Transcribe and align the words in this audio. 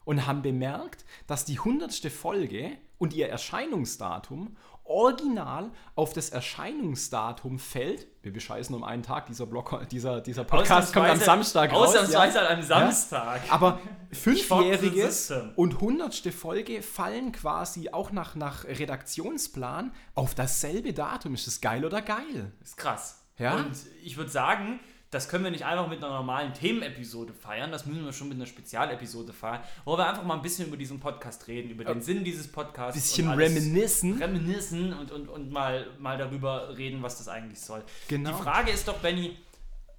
und 0.05 0.26
haben 0.26 0.42
bemerkt, 0.42 1.05
dass 1.28 1.46
die 1.46 1.60
hundertste 1.60 2.10
Folge 2.10 2.72
und 2.98 3.14
ihr 3.14 3.28
Erscheinungsdatum 3.28 4.55
original 4.86 5.72
auf 5.96 6.14
das 6.14 6.30
Erscheinungsdatum 6.30 7.60
fällt. 7.60 8.08
Wir 8.22 8.32
bescheißen 8.32 8.74
um 8.76 8.84
einen 8.84 9.04
Tag, 9.04 9.26
dieser, 9.26 9.46
Blog, 9.46 9.88
dieser, 9.90 10.22
dieser 10.22 10.44
Podcast 10.44 10.94
kommt 10.94 11.10
am 11.10 11.20
Samstag 11.20 11.72
raus. 11.74 11.90
Ausnahmsweise 11.90 12.38
ja. 12.38 12.44
an 12.44 12.48
einem 12.48 12.64
Samstag. 12.64 13.42
Ja. 13.48 13.54
Aber 13.54 13.80
fünfjähriges 14.12 15.34
und 15.56 15.82
hundertste 15.82 16.32
Folge 16.32 16.82
fallen 16.82 17.32
quasi 17.32 17.90
auch 17.90 18.12
nach, 18.12 18.36
nach 18.36 18.66
Redaktionsplan 18.66 19.92
auf 20.14 20.36
dasselbe 20.36 20.94
Datum. 20.94 21.34
Ist 21.34 21.48
das 21.48 21.62
geil 21.62 21.84
oder 21.84 22.02
geil? 22.02 22.52
Ist 22.64 22.77
krass. 22.77 23.24
Ja? 23.38 23.55
Und 23.55 23.76
ich 24.04 24.18
würde 24.18 24.32
sagen, 24.32 24.80
das 25.16 25.30
können 25.30 25.46
wir 25.46 25.52
nicht 25.52 25.66
einfach 25.66 25.88
mit 25.88 26.04
einer 26.04 26.13
normalen 26.13 26.54
Themenepisode 26.54 27.34
feiern, 27.34 27.71
das 27.71 27.85
müssen 27.85 28.04
wir 28.04 28.12
schon 28.12 28.27
mit 28.27 28.35
einer 28.35 28.46
Spezialepisode 28.46 29.32
feiern, 29.32 29.62
wo 29.85 29.98
wir 29.98 30.05
einfach 30.05 30.24
mal 30.24 30.35
ein 30.35 30.41
bisschen 30.41 30.68
über 30.68 30.76
diesen 30.76 30.99
Podcast 30.99 31.48
reden, 31.48 31.70
über 31.70 31.85
den 31.85 32.02
Sinn 32.02 32.26
dieses 32.26 32.52
Podcasts. 32.52 33.02
Bisschen 33.02 33.32
reminiszen. 33.32 34.21
Reminiszen 34.21 34.91
und, 34.91 35.12
und, 35.12 35.30
und 35.30 35.52
mal, 35.52 35.88
mal 35.99 36.18
darüber 36.18 36.77
reden, 36.77 37.02
was 37.02 37.18
das 37.18 37.30
eigentlich 37.30 37.62
soll. 37.62 37.82
Genau. 38.10 38.32
Die 38.32 38.43
Frage 38.43 38.71
ist 38.71 38.90
doch, 38.90 38.98
Benny, 38.98 39.38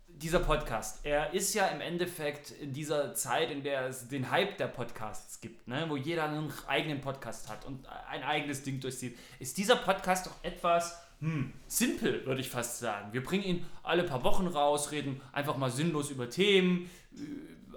dieser 0.07 0.41
Podcast, 0.41 1.01
er 1.05 1.33
ist 1.33 1.55
ja 1.55 1.67
im 1.69 1.81
Endeffekt 1.81 2.51
in 2.51 2.75
dieser 2.75 3.15
Zeit, 3.15 3.51
in 3.51 3.63
der 3.63 3.87
es 3.87 4.09
den 4.09 4.31
Hype 4.31 4.59
der 4.59 4.67
Podcasts 4.67 5.41
gibt, 5.41 5.67
ne, 5.67 5.87
wo 5.89 5.97
jeder 5.97 6.25
einen 6.25 6.53
eigenen 6.67 7.01
Podcast 7.01 7.49
hat 7.49 7.65
und 7.65 7.87
ein 8.11 8.23
eigenes 8.23 8.63
Ding 8.63 8.81
durchzieht, 8.81 9.19
ist 9.39 9.57
dieser 9.57 9.77
Podcast 9.77 10.27
doch 10.27 10.35
etwas, 10.43 11.06
hm, 11.21 11.53
simpel, 11.67 12.27
würde 12.27 12.41
ich 12.41 12.51
fast 12.51 12.79
sagen. 12.79 13.13
Wir 13.13 13.23
bringen 13.23 13.45
ihn 13.45 13.67
alle 13.83 14.05
paar 14.05 14.23
Wochen 14.23 14.47
raus, 14.47 14.93
reden 14.93 15.21
einfach 15.33 15.57
mal 15.57 15.71
sinnlos 15.71 16.11
über 16.11 16.29
Themen, 16.29 16.91
äh, 17.15 17.19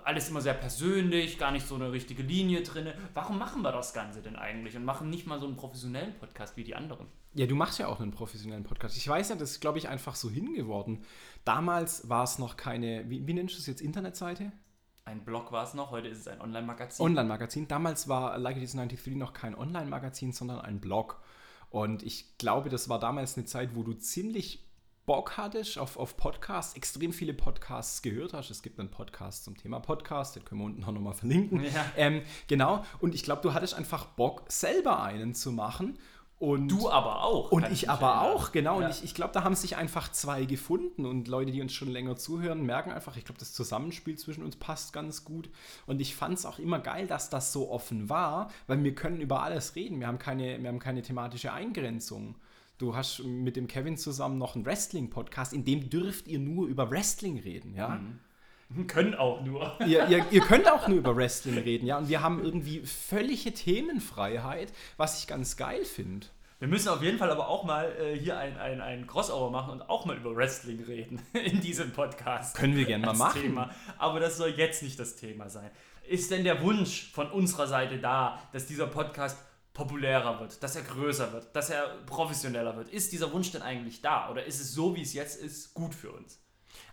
alles 0.04 0.30
immer 0.30 0.42
sehr 0.42 0.54
persönlich, 0.54 1.38
gar 1.38 1.52
nicht 1.52 1.68
so 1.68 1.76
eine 1.76 1.92
richtige 1.92 2.24
Linie 2.24 2.64
drin. 2.64 2.88
Warum 3.14 3.38
machen 3.38 3.62
wir 3.62 3.72
das 3.72 3.94
Ganze 3.94 4.22
denn 4.22 4.36
eigentlich 4.36 4.76
und 4.76 4.84
machen 4.84 5.10
nicht 5.10 5.28
mal 5.28 5.40
so 5.40 5.46
einen 5.46 5.56
professionellen 5.56 6.14
Podcast 6.16 6.58
wie 6.58 6.64
die 6.64 6.76
anderen? 6.76 7.08
Ja, 7.34 7.46
du 7.46 7.56
machst 7.56 7.80
ja 7.80 7.88
auch 7.88 8.00
einen 8.00 8.12
professionellen 8.12 8.64
Podcast. 8.64 8.98
Ich 8.98 9.08
weiß 9.08 9.30
ja, 9.30 9.36
das 9.36 9.52
ist, 9.52 9.62
glaube 9.62 9.78
ich, 9.78 9.88
einfach 9.88 10.16
so 10.16 10.30
hingeworden. 10.30 11.04
Damals 11.46 12.10
war 12.10 12.24
es 12.24 12.40
noch 12.40 12.58
keine, 12.58 13.10
wie, 13.10 13.26
wie 13.28 13.34
nennst 13.34 13.56
du 13.56 13.60
es 13.60 13.68
jetzt, 13.68 13.82
Internetseite? 13.82 14.52
Ein 15.06 15.24
Blog 15.24 15.52
war 15.52 15.64
es 15.64 15.74
noch, 15.74 15.92
heute 15.92 16.08
ist 16.08 16.20
es 16.20 16.28
ein 16.28 16.42
Online-Magazin. 16.42 17.06
Online-Magazin. 17.06 17.68
Damals 17.68 18.08
war 18.08 18.38
Like 18.38 18.58
It 18.58 18.64
Is 18.64 18.74
93 18.74 19.16
noch 19.16 19.34
kein 19.34 19.56
Online-Magazin, 19.56 20.34
sondern 20.34 20.62
ein 20.62 20.80
Blog. 20.80 21.22
Und 21.70 22.04
ich 22.04 22.38
glaube, 22.38 22.70
das 22.70 22.90
war 22.90 23.00
damals 23.00 23.38
eine 23.38 23.46
Zeit, 23.46 23.76
wo 23.76 23.84
du 23.84 23.94
ziemlich 23.94 24.66
Bock 25.10 25.38
hattest 25.38 25.80
auf, 25.80 25.98
auf 25.98 26.18
Podcasts, 26.18 26.76
extrem 26.76 27.14
viele 27.14 27.34
Podcasts 27.34 28.04
gehört 28.04 28.34
hast. 28.34 28.52
Es 28.52 28.62
gibt 28.62 28.80
einen 28.80 28.92
Podcast 28.92 29.44
zum 29.44 29.58
Thema 29.58 29.80
Podcast, 29.80 30.36
den 30.36 30.46
können 30.46 30.62
wir 30.62 30.66
unten 30.66 30.84
auch 30.84 30.92
nochmal 30.92 31.16
verlinken. 31.16 31.64
Ja. 31.64 31.86
Ähm, 31.98 32.22
genau, 32.48 32.86
und 33.00 33.16
ich 33.16 33.24
glaube, 33.24 33.42
du 33.42 33.54
hattest 33.56 33.74
einfach 33.74 34.06
Bock, 34.06 34.44
selber 34.50 35.02
einen 35.02 35.34
zu 35.34 35.52
machen. 35.52 35.98
Und 36.40 36.70
du 36.70 36.90
aber 36.90 37.24
auch. 37.24 37.52
Und 37.52 37.70
ich 37.70 37.90
aber 37.90 38.08
erinnern. 38.08 38.36
auch, 38.36 38.52
genau. 38.54 38.80
Ja. 38.80 38.88
Und 38.88 38.94
ich, 38.94 39.04
ich 39.04 39.14
glaube, 39.14 39.34
da 39.34 39.44
haben 39.44 39.56
sich 39.56 39.76
einfach 39.76 40.10
zwei 40.10 40.46
gefunden. 40.46 41.06
Und 41.06 41.28
Leute, 41.28 41.52
die 41.52 41.62
uns 41.62 41.74
schon 41.74 41.90
länger 41.90 42.16
zuhören, 42.16 42.66
merken 42.66 42.92
einfach, 42.92 43.18
ich 43.18 43.26
glaube, 43.26 43.40
das 43.40 43.52
Zusammenspiel 43.52 44.18
zwischen 44.18 44.44
uns 44.44 44.56
passt 44.56 44.94
ganz 44.94 45.26
gut. 45.26 45.50
Und 45.86 46.00
ich 46.00 46.16
fand 46.16 46.38
es 46.38 46.46
auch 46.46 46.58
immer 46.58 46.80
geil, 46.80 47.08
dass 47.08 47.30
das 47.30 47.52
so 47.52 47.70
offen 47.70 48.08
war, 48.08 48.50
weil 48.68 48.82
wir 48.84 48.96
können 48.96 49.20
über 49.20 49.44
alles 49.44 49.76
reden. 49.76 50.00
Wir 50.00 50.08
haben 50.08 50.18
keine, 50.18 50.62
wir 50.62 50.70
haben 50.70 50.80
keine 50.80 51.02
thematische 51.02 51.52
Eingrenzung. 51.52 52.36
Du 52.78 52.96
hast 52.96 53.20
mit 53.26 53.58
dem 53.58 53.68
Kevin 53.68 53.98
zusammen 53.98 54.38
noch 54.38 54.56
einen 54.56 54.66
Wrestling-Podcast, 54.66 55.52
in 55.52 55.66
dem 55.66 55.90
dürft 55.90 56.30
ihr 56.30 56.40
nur 56.40 56.68
über 56.68 56.90
Wrestling 56.90 57.38
reden, 57.38 57.76
ja. 57.76 57.90
Mhm. 57.90 58.20
Können 58.88 59.16
auch 59.16 59.42
nur. 59.42 59.76
Ihr, 59.86 60.08
ihr, 60.08 60.26
ihr, 60.32 60.42
könnt 60.42 60.70
auch 60.70 60.88
nur 60.88 60.98
über 60.98 61.16
Wrestling 61.16 61.58
reden, 61.58 61.88
ja. 61.88 61.98
Und 61.98 62.10
wir 62.10 62.22
haben 62.22 62.44
irgendwie 62.44 62.82
völlige 62.86 63.54
Themenfreiheit, 63.54 64.72
was 64.98 65.20
ich 65.20 65.28
ganz 65.28 65.58
geil 65.58 65.86
finde. 65.86 66.28
Wir 66.60 66.68
müssen 66.68 66.90
auf 66.90 67.02
jeden 67.02 67.18
Fall 67.18 67.32
aber 67.32 67.48
auch 67.48 67.64
mal 67.64 67.90
äh, 68.00 68.18
hier 68.18 68.38
ein, 68.38 68.58
ein, 68.58 68.82
ein 68.82 69.08
Crossover 69.08 69.50
machen 69.50 69.72
und 69.72 69.90
auch 69.90 70.06
mal 70.06 70.18
über 70.18 70.36
Wrestling 70.36 70.84
reden 70.84 71.22
in 71.34 71.62
diesem 71.62 71.92
Podcast. 71.92 72.58
Können 72.58 72.76
wir 72.76 72.86
gerne 72.86 73.06
mal 73.06 73.16
machen. 73.16 73.42
Thema. 73.42 73.74
Aber 73.98 74.20
das 74.20 74.38
soll 74.38 74.50
jetzt 74.50 74.84
nicht 74.84 75.00
das 75.00 75.16
Thema 75.16 75.50
sein. 75.50 75.72
Ist 76.08 76.32
denn 76.32 76.44
der 76.44 76.62
Wunsch 76.62 77.12
von 77.14 77.32
unserer 77.32 77.68
Seite 77.68 77.98
da, 77.98 78.40
dass 78.52 78.66
dieser 78.66 78.88
Podcast 78.88 79.38
populärer 79.74 80.42
wird, 80.42 80.62
dass 80.62 80.76
er 80.76 80.82
größer 80.82 81.32
wird, 81.32 81.56
dass 81.56 81.70
er 81.70 81.88
professioneller 82.06 82.76
wird? 82.76 82.90
Ist 82.90 83.14
dieser 83.14 83.32
Wunsch 83.32 83.52
denn 83.52 83.62
eigentlich 83.62 84.02
da? 84.02 84.30
Oder 84.30 84.46
ist 84.46 84.60
es 84.60 84.74
so, 84.74 84.96
wie 84.96 85.02
es 85.02 85.14
jetzt 85.14 85.42
ist, 85.42 85.74
gut 85.74 85.96
für 85.96 86.12
uns? 86.12 86.40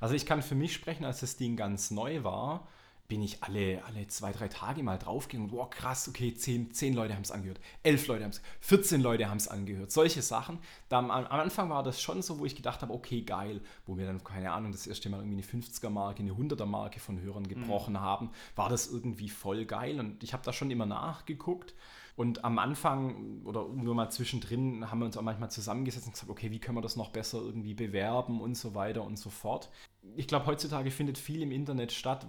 Also 0.00 0.14
ich 0.14 0.26
kann 0.26 0.42
für 0.42 0.54
mich 0.54 0.72
sprechen, 0.72 1.04
als 1.04 1.20
das 1.20 1.36
Ding 1.36 1.56
ganz 1.56 1.90
neu 1.90 2.24
war, 2.24 2.66
bin 3.08 3.22
ich 3.22 3.42
alle, 3.42 3.84
alle 3.84 4.06
zwei, 4.08 4.32
drei 4.32 4.48
Tage 4.48 4.82
mal 4.82 4.98
draufgegangen 4.98 5.50
und 5.50 5.56
wow, 5.56 5.70
krass, 5.70 6.08
okay, 6.08 6.34
zehn, 6.34 6.72
zehn 6.72 6.94
Leute 6.94 7.14
haben 7.14 7.22
es 7.22 7.30
angehört, 7.30 7.60
elf 7.82 8.06
Leute 8.08 8.24
haben 8.24 8.30
es, 8.30 8.42
14 8.60 9.00
Leute 9.00 9.28
haben 9.28 9.36
es 9.36 9.48
angehört, 9.48 9.92
solche 9.92 10.22
Sachen. 10.22 10.58
Da, 10.88 10.98
am, 10.98 11.10
am, 11.10 11.26
Anfang 11.26 11.70
war 11.70 11.82
das 11.82 12.00
schon 12.00 12.22
so, 12.22 12.38
wo 12.38 12.46
ich 12.46 12.56
gedacht 12.56 12.82
habe, 12.82 12.92
okay, 12.92 13.22
geil, 13.22 13.60
wo 13.86 13.96
wir 13.96 14.06
dann, 14.06 14.22
keine 14.24 14.52
Ahnung, 14.52 14.72
das 14.72 14.86
erste 14.86 15.08
Mal 15.08 15.18
irgendwie 15.20 15.42
eine 15.42 15.62
50er-Marke, 15.62 16.20
eine 16.20 16.32
100er-Marke 16.32 17.00
von 17.00 17.20
Hörern 17.20 17.46
gebrochen 17.46 17.94
mhm. 17.94 18.00
haben, 18.00 18.30
war 18.56 18.68
das 18.68 18.88
irgendwie 18.88 19.28
voll 19.28 19.64
geil 19.66 20.00
und 20.00 20.22
ich 20.22 20.32
habe 20.32 20.44
da 20.44 20.52
schon 20.52 20.70
immer 20.70 20.86
nachgeguckt 20.86 21.74
und 22.16 22.44
am 22.46 22.58
Anfang 22.58 23.42
oder 23.44 23.68
nur 23.68 23.94
mal 23.94 24.08
zwischendrin 24.08 24.90
haben 24.90 25.00
wir 25.00 25.04
uns 25.04 25.18
auch 25.18 25.22
manchmal 25.22 25.50
zusammengesetzt 25.50 26.06
und 26.06 26.12
gesagt, 26.12 26.30
okay, 26.30 26.50
wie 26.50 26.58
können 26.58 26.78
wir 26.78 26.82
das 26.82 26.96
noch 26.96 27.10
besser 27.10 27.38
irgendwie 27.38 27.74
bewerben 27.74 28.40
und 28.40 28.56
so 28.56 28.74
weiter 28.74 29.04
und 29.04 29.18
so 29.18 29.28
fort. 29.28 29.70
Ich 30.16 30.26
glaube, 30.26 30.46
heutzutage 30.46 30.90
findet 30.90 31.18
viel 31.18 31.42
im 31.42 31.52
Internet 31.52 31.92
statt, 31.92 32.26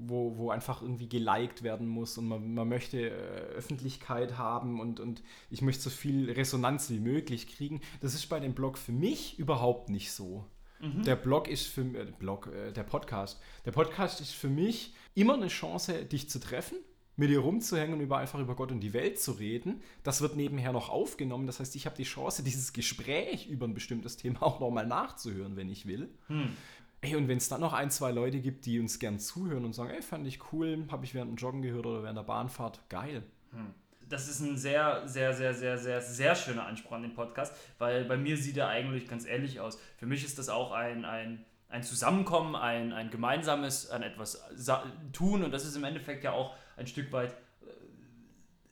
wo, 0.00 0.36
wo 0.36 0.50
einfach 0.50 0.82
irgendwie 0.82 1.08
geliked 1.08 1.62
werden 1.62 1.86
muss 1.86 2.18
und 2.18 2.26
man, 2.26 2.52
man 2.52 2.68
möchte 2.68 3.10
äh, 3.10 3.12
Öffentlichkeit 3.54 4.38
haben 4.38 4.80
und, 4.80 4.98
und 4.98 5.22
ich 5.50 5.62
möchte 5.62 5.82
so 5.82 5.90
viel 5.90 6.30
Resonanz 6.32 6.90
wie 6.90 6.98
möglich 6.98 7.46
kriegen. 7.46 7.80
Das 8.00 8.14
ist 8.14 8.26
bei 8.26 8.40
dem 8.40 8.54
Blog 8.54 8.76
für 8.76 8.92
mich 8.92 9.38
überhaupt 9.38 9.88
nicht 9.88 10.10
so. 10.10 10.46
Mhm. 10.80 11.04
Der 11.04 11.16
Blog 11.16 11.46
ist 11.46 11.66
für 11.68 11.82
äh, 11.82 12.10
Blog, 12.18 12.48
äh, 12.48 12.72
der 12.72 12.82
Podcast. 12.82 13.40
Der 13.64 13.72
Podcast 13.72 14.20
ist 14.20 14.32
für 14.32 14.48
mich 14.48 14.94
immer 15.14 15.34
eine 15.34 15.48
Chance, 15.48 16.04
dich 16.06 16.28
zu 16.28 16.40
treffen 16.40 16.78
mit 17.18 17.30
dir 17.30 17.40
rumzuhängen 17.40 17.94
und 17.94 18.00
über 18.00 18.18
einfach 18.18 18.38
über 18.38 18.54
Gott 18.54 18.70
und 18.70 18.80
die 18.80 18.92
Welt 18.92 19.20
zu 19.20 19.32
reden. 19.32 19.82
Das 20.04 20.20
wird 20.22 20.36
nebenher 20.36 20.72
noch 20.72 20.88
aufgenommen. 20.88 21.48
Das 21.48 21.58
heißt, 21.58 21.74
ich 21.74 21.84
habe 21.84 21.96
die 21.96 22.04
Chance, 22.04 22.42
dieses 22.44 22.72
Gespräch 22.72 23.48
über 23.48 23.66
ein 23.66 23.74
bestimmtes 23.74 24.16
Thema 24.16 24.42
auch 24.42 24.60
nochmal 24.60 24.86
nachzuhören, 24.86 25.56
wenn 25.56 25.68
ich 25.68 25.86
will. 25.86 26.08
Hm. 26.28 26.56
Ey, 27.00 27.16
und 27.16 27.28
wenn 27.28 27.38
es 27.38 27.48
dann 27.48 27.60
noch 27.60 27.72
ein, 27.72 27.90
zwei 27.90 28.12
Leute 28.12 28.40
gibt, 28.40 28.66
die 28.66 28.80
uns 28.80 28.98
gern 28.98 29.18
zuhören 29.18 29.64
und 29.64 29.72
sagen, 29.72 29.90
ey, 29.90 30.00
fand 30.00 30.26
ich 30.26 30.52
cool, 30.52 30.86
habe 30.90 31.04
ich 31.04 31.14
während 31.14 31.32
dem 31.32 31.36
Joggen 31.36 31.62
gehört 31.62 31.86
oder 31.86 32.02
während 32.02 32.18
der 32.18 32.22
Bahnfahrt, 32.24 32.88
geil. 32.88 33.24
Hm. 33.50 33.74
Das 34.08 34.28
ist 34.28 34.40
ein 34.40 34.56
sehr, 34.56 35.06
sehr, 35.06 35.34
sehr, 35.34 35.52
sehr, 35.52 35.76
sehr, 35.76 36.00
sehr 36.00 36.34
schöner 36.34 36.66
Anspruch 36.66 36.92
an 36.92 37.02
den 37.02 37.14
Podcast, 37.14 37.52
weil 37.78 38.04
bei 38.04 38.16
mir 38.16 38.36
sieht 38.36 38.56
er 38.56 38.68
eigentlich 38.68 39.06
ganz 39.06 39.26
ähnlich 39.26 39.60
aus. 39.60 39.78
Für 39.98 40.06
mich 40.06 40.24
ist 40.24 40.38
das 40.38 40.48
auch 40.48 40.72
ein, 40.72 41.04
ein 41.04 41.44
ein 41.70 41.82
Zusammenkommen, 41.82 42.56
ein, 42.56 42.92
ein 42.92 43.10
gemeinsames 43.10 43.90
an 43.90 44.02
etwas 44.02 44.42
tun 45.12 45.44
und 45.44 45.50
das 45.50 45.66
ist 45.66 45.76
im 45.76 45.84
Endeffekt 45.84 46.24
ja 46.24 46.32
auch 46.32 46.54
ein 46.78 46.86
Stück 46.86 47.12
weit 47.12 47.32
äh, 47.62 47.66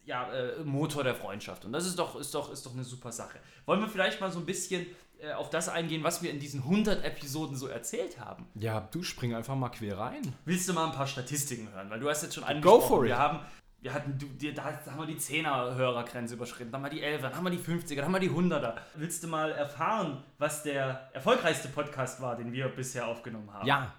ja, 0.04 0.32
äh, 0.32 0.64
Motor 0.64 1.04
der 1.04 1.14
Freundschaft. 1.14 1.64
Und 1.64 1.72
das 1.72 1.86
ist 1.86 1.98
doch, 1.98 2.16
ist, 2.16 2.34
doch, 2.34 2.52
ist 2.52 2.64
doch 2.64 2.72
eine 2.72 2.84
super 2.84 3.12
Sache. 3.12 3.38
Wollen 3.66 3.80
wir 3.80 3.88
vielleicht 3.88 4.20
mal 4.20 4.30
so 4.30 4.38
ein 4.38 4.46
bisschen 4.46 4.86
äh, 5.18 5.32
auf 5.32 5.50
das 5.50 5.68
eingehen, 5.68 6.04
was 6.04 6.22
wir 6.22 6.30
in 6.30 6.40
diesen 6.40 6.62
100 6.62 7.04
Episoden 7.04 7.56
so 7.56 7.66
erzählt 7.66 8.20
haben? 8.20 8.46
Ja, 8.54 8.88
du 8.90 9.02
spring 9.02 9.34
einfach 9.34 9.54
mal 9.54 9.70
quer 9.70 9.98
rein. 9.98 10.34
Willst 10.44 10.68
du 10.68 10.72
mal 10.72 10.86
ein 10.86 10.92
paar 10.92 11.06
Statistiken 11.06 11.72
hören? 11.72 11.90
Weil 11.90 12.00
du 12.00 12.08
hast 12.08 12.22
jetzt 12.22 12.34
schon 12.34 12.44
angesprochen, 12.44 12.80
Go 12.80 12.86
for 12.86 13.04
it. 13.04 13.10
wir 13.10 13.18
haben 13.18 13.40
wir 13.86 13.94
hatten, 13.94 14.18
du, 14.18 14.52
da 14.52 14.64
haben 14.64 14.98
wir 14.98 15.06
die 15.06 15.20
10er-Hörergrenze 15.20 16.34
überschritten, 16.34 16.72
dann 16.72 16.82
haben 16.82 16.90
wir 16.92 16.98
die 16.98 17.04
11er, 17.04 17.22
dann 17.22 17.36
haben 17.36 17.44
wir 17.44 17.50
die 17.50 17.58
50er, 17.58 17.96
dann 17.96 18.06
haben 18.06 18.14
wir 18.14 18.20
die 18.20 18.30
100er. 18.30 18.74
Willst 18.96 19.22
du 19.22 19.28
mal 19.28 19.52
erfahren, 19.52 20.24
was 20.38 20.64
der 20.64 21.08
erfolgreichste 21.12 21.68
Podcast 21.68 22.20
war, 22.20 22.34
den 22.36 22.52
wir 22.52 22.68
bisher 22.68 23.06
aufgenommen 23.06 23.52
haben? 23.52 23.66
Ja. 23.66 23.94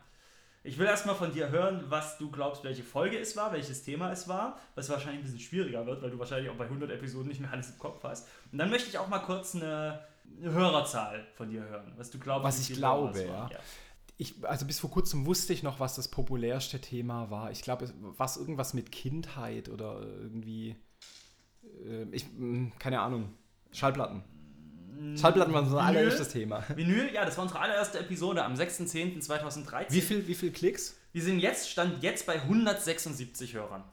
Ich 0.63 0.77
will 0.77 0.85
erstmal 0.85 1.15
von 1.15 1.31
dir 1.31 1.49
hören, 1.49 1.85
was 1.89 2.17
du 2.17 2.29
glaubst, 2.29 2.63
welche 2.63 2.83
Folge 2.83 3.17
es 3.17 3.37
war, 3.37 3.53
welches 3.53 3.83
Thema 3.83 4.11
es 4.11 4.27
war, 4.27 4.59
was 4.75 4.89
wahrscheinlich 4.89 5.19
ein 5.19 5.23
bisschen 5.23 5.39
schwieriger 5.39 5.85
wird, 5.85 6.01
weil 6.01 6.09
du 6.09 6.19
wahrscheinlich 6.19 6.49
auch 6.49 6.55
bei 6.55 6.65
100 6.65 6.91
Episoden 6.91 7.29
nicht 7.29 7.39
mehr 7.39 7.51
alles 7.51 7.69
im 7.69 7.79
Kopf 7.79 8.03
hast. 8.03 8.27
Und 8.51 8.57
dann 8.57 8.69
möchte 8.69 8.89
ich 8.89 8.97
auch 8.97 9.07
mal 9.07 9.19
kurz 9.19 9.55
eine, 9.55 10.01
eine 10.41 10.51
Hörerzahl 10.51 11.25
von 11.35 11.49
dir 11.49 11.61
hören, 11.61 11.93
was 11.95 12.11
du 12.11 12.19
glaubst. 12.19 12.43
Was 12.43 12.69
ich 12.69 12.75
glaube, 12.75 13.23
ja. 13.23 13.49
ja. 13.49 13.59
ich, 14.17 14.35
also 14.43 14.65
bis 14.65 14.79
vor 14.79 14.91
kurzem 14.91 15.25
wusste 15.25 15.53
ich 15.53 15.63
noch, 15.63 15.79
was 15.79 15.95
das 15.95 16.09
populärste 16.09 16.81
Thema 16.81 17.29
war. 17.29 17.51
Ich 17.51 17.61
glaube, 17.61 17.89
was 18.17 18.37
irgendwas 18.37 18.73
mit 18.73 18.91
Kindheit 18.91 19.69
oder 19.69 20.01
irgendwie. 20.01 20.75
Äh, 21.85 22.03
ich, 22.11 22.23
hm, 22.23 22.73
keine 22.77 22.99
Ahnung. 22.99 23.33
Schallplatten. 23.71 24.23
Schallplatten 25.15 25.53
waren 25.53 25.65
unser 25.65 25.81
allererstes 25.81 26.29
Thema. 26.29 26.63
Vinyl, 26.75 27.13
ja, 27.13 27.25
das 27.25 27.37
war 27.37 27.43
unsere 27.43 27.59
allererste 27.59 27.99
Episode 27.99 28.43
am 28.43 28.53
6.10.2013. 28.53 29.85
Wie 29.89 30.01
viel, 30.01 30.27
wie 30.27 30.35
viel 30.35 30.51
Klicks? 30.51 30.97
Wir 31.13 31.21
sind 31.23 31.39
jetzt, 31.39 31.69
stand 31.69 32.03
jetzt 32.03 32.25
bei 32.25 32.35
176 32.41 33.53
Hörern. 33.53 33.83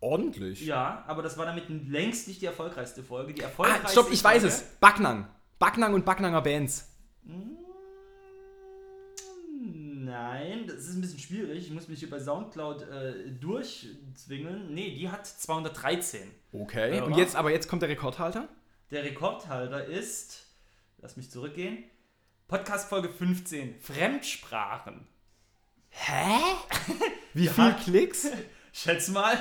Ordentlich. 0.00 0.64
Ja, 0.66 1.02
aber 1.06 1.22
das 1.22 1.38
war 1.38 1.46
damit 1.46 1.64
längst 1.68 2.28
nicht 2.28 2.42
die 2.42 2.46
erfolgreichste 2.46 3.02
Folge. 3.02 3.32
Die 3.32 3.40
erfolgreichste 3.40 3.86
ah, 3.86 3.90
stopp, 3.90 4.12
ich 4.12 4.22
Folge, 4.22 4.44
weiß 4.44 4.52
es. 4.52 4.62
Backnang. 4.80 5.26
Backnang 5.58 5.94
und 5.94 6.04
Backnanger 6.04 6.42
Bands. 6.42 6.90
Hm, 7.24 7.56
nein, 10.04 10.66
das 10.66 10.76
ist 10.76 10.96
ein 10.96 11.00
bisschen 11.00 11.18
schwierig. 11.18 11.64
Ich 11.66 11.70
muss 11.70 11.88
mich 11.88 12.00
hier 12.00 12.10
bei 12.10 12.20
Soundcloud 12.20 12.82
äh, 12.82 13.30
durchzwingen. 13.40 14.74
Nee, 14.74 14.94
die 14.94 15.08
hat 15.08 15.26
213. 15.26 16.30
Okay, 16.52 17.00
und 17.00 17.16
jetzt, 17.16 17.34
aber 17.34 17.50
jetzt 17.50 17.68
kommt 17.68 17.82
der 17.82 17.88
Rekordhalter? 17.88 18.48
Der 18.90 19.02
Rekordhalter 19.02 19.84
ist, 19.86 20.44
lass 20.98 21.16
mich 21.16 21.30
zurückgehen, 21.30 21.84
Podcast 22.48 22.88
Folge 22.88 23.08
15, 23.08 23.80
Fremdsprachen. 23.80 25.06
Hä? 25.88 26.38
Wie 27.32 27.48
viel 27.48 27.72
Klicks? 27.82 28.28
Schätz 28.72 29.08
mal. 29.08 29.38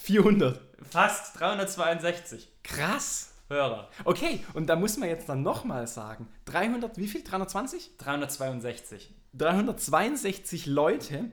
400. 0.00 0.60
Fast 0.90 1.38
362. 1.38 2.48
Krass. 2.62 3.32
Hörer. 3.48 3.90
Okay, 4.04 4.42
und 4.54 4.68
da 4.68 4.76
muss 4.76 4.96
man 4.96 5.10
jetzt 5.10 5.28
dann 5.28 5.42
nochmal 5.42 5.86
sagen, 5.86 6.28
300, 6.46 6.96
wie 6.96 7.06
viel? 7.06 7.22
320? 7.22 7.98
362. 7.98 9.14
362 9.34 10.64
Leute 10.64 11.30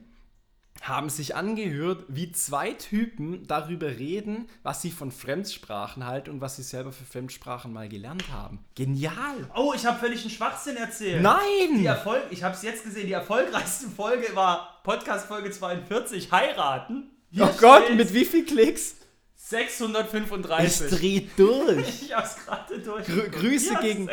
haben 0.82 1.08
sich 1.10 1.36
angehört, 1.36 2.04
wie 2.08 2.32
zwei 2.32 2.72
Typen 2.72 3.46
darüber 3.46 3.86
reden, 3.86 4.48
was 4.64 4.82
sie 4.82 4.90
von 4.90 5.12
Fremdsprachen 5.12 6.04
halten 6.04 6.30
und 6.30 6.40
was 6.40 6.56
sie 6.56 6.64
selber 6.64 6.90
für 6.90 7.04
Fremdsprachen 7.04 7.72
mal 7.72 7.88
gelernt 7.88 8.24
haben. 8.32 8.64
Genial! 8.74 9.48
Oh, 9.54 9.72
ich 9.76 9.86
habe 9.86 10.00
völlig 10.00 10.22
einen 10.22 10.30
Schwachsinn 10.30 10.76
erzählt. 10.76 11.22
Nein! 11.22 11.78
Die 11.78 11.86
Erfolg, 11.86 12.24
ich 12.30 12.42
habe 12.42 12.54
es 12.54 12.62
jetzt 12.62 12.82
gesehen, 12.82 13.06
die 13.06 13.12
erfolgreichste 13.12 13.88
Folge 13.88 14.34
war 14.34 14.80
Podcast 14.82 15.28
Folge 15.28 15.52
42, 15.52 16.32
Heiraten. 16.32 17.10
Hier 17.30 17.44
oh 17.44 17.60
Gott, 17.60 17.94
mit 17.94 18.12
wie 18.12 18.24
viel 18.24 18.44
Klicks? 18.44 18.96
635. 19.36 20.92
Ich 20.92 20.98
dreh 20.98 21.26
durch. 21.36 22.02
ich 22.02 22.14
hab's 22.14 22.36
gerade 22.44 22.78
durch. 22.80 23.06
Grü 23.06 23.28
Grüße, 23.30 23.76
gegen, 23.80 24.08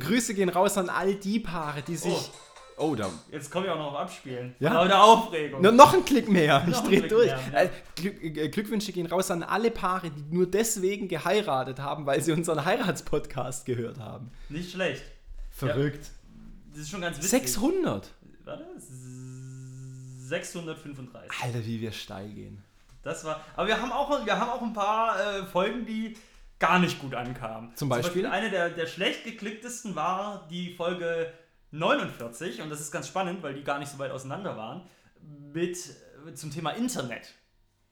Grüße 0.00 0.34
gehen 0.34 0.48
raus 0.48 0.76
an 0.76 0.88
all 0.88 1.14
die 1.14 1.38
Paare, 1.38 1.82
die 1.82 1.96
sich... 1.96 2.12
Oh 2.12 2.47
Oh, 2.78 2.94
da. 2.94 3.10
Jetzt 3.30 3.50
komme 3.50 3.66
ich 3.66 3.72
auch 3.72 3.78
noch 3.78 3.92
auf 3.92 3.98
Abspielen. 3.98 4.54
Ja. 4.60 4.72
Aber 4.72 4.88
der 4.88 5.02
Aufregung. 5.02 5.60
No, 5.60 5.70
noch 5.70 5.94
ein 5.94 6.04
Klick 6.04 6.28
mehr. 6.28 6.66
ich 6.68 6.76
drehe 6.78 7.08
durch. 7.08 7.26
Mehr, 7.26 7.40
ja. 7.52 7.60
Äh, 7.62 7.70
Glück, 7.96 8.22
äh, 8.22 8.48
Glückwünsche 8.48 8.92
gehen 8.92 9.06
raus 9.06 9.30
an 9.30 9.42
alle 9.42 9.70
Paare, 9.70 10.10
die 10.10 10.22
nur 10.34 10.46
deswegen 10.46 11.08
geheiratet 11.08 11.80
haben, 11.80 12.06
weil 12.06 12.22
sie 12.22 12.32
unseren 12.32 12.64
Heiratspodcast 12.64 13.66
gehört 13.66 13.98
haben. 13.98 14.30
Nicht 14.48 14.72
schlecht. 14.72 15.02
Verrückt. 15.50 16.04
Ja, 16.04 16.72
das 16.72 16.80
ist 16.82 16.90
schon 16.90 17.00
ganz 17.00 17.16
witzig. 17.18 17.30
600. 17.30 18.08
Warte. 18.44 18.64
635. 20.20 21.30
Alter, 21.42 21.66
wie 21.66 21.80
wir 21.80 21.92
steil 21.92 22.28
gehen. 22.28 22.62
Das 23.02 23.24
war. 23.24 23.40
Aber 23.56 23.66
wir 23.66 23.80
haben 23.80 23.90
auch, 23.90 24.24
wir 24.24 24.38
haben 24.38 24.50
auch 24.50 24.62
ein 24.62 24.72
paar 24.72 25.18
äh, 25.18 25.44
Folgen, 25.46 25.86
die 25.86 26.16
gar 26.58 26.78
nicht 26.78 27.00
gut 27.00 27.14
ankamen. 27.14 27.74
Zum 27.74 27.88
Beispiel? 27.88 28.22
Zum 28.22 28.30
Beispiel 28.30 28.48
eine 28.48 28.50
der, 28.50 28.70
der 28.70 28.86
schlecht 28.86 29.24
geklicktesten 29.24 29.94
war 29.94 30.46
die 30.50 30.74
Folge 30.74 31.32
49, 31.70 32.62
und 32.62 32.70
das 32.70 32.80
ist 32.80 32.90
ganz 32.90 33.08
spannend, 33.08 33.42
weil 33.42 33.54
die 33.54 33.62
gar 33.62 33.78
nicht 33.78 33.90
so 33.90 33.98
weit 33.98 34.10
auseinander 34.10 34.56
waren, 34.56 34.88
mit 35.52 35.76
äh, 36.26 36.34
zum 36.34 36.50
Thema 36.50 36.70
Internet. 36.70 37.34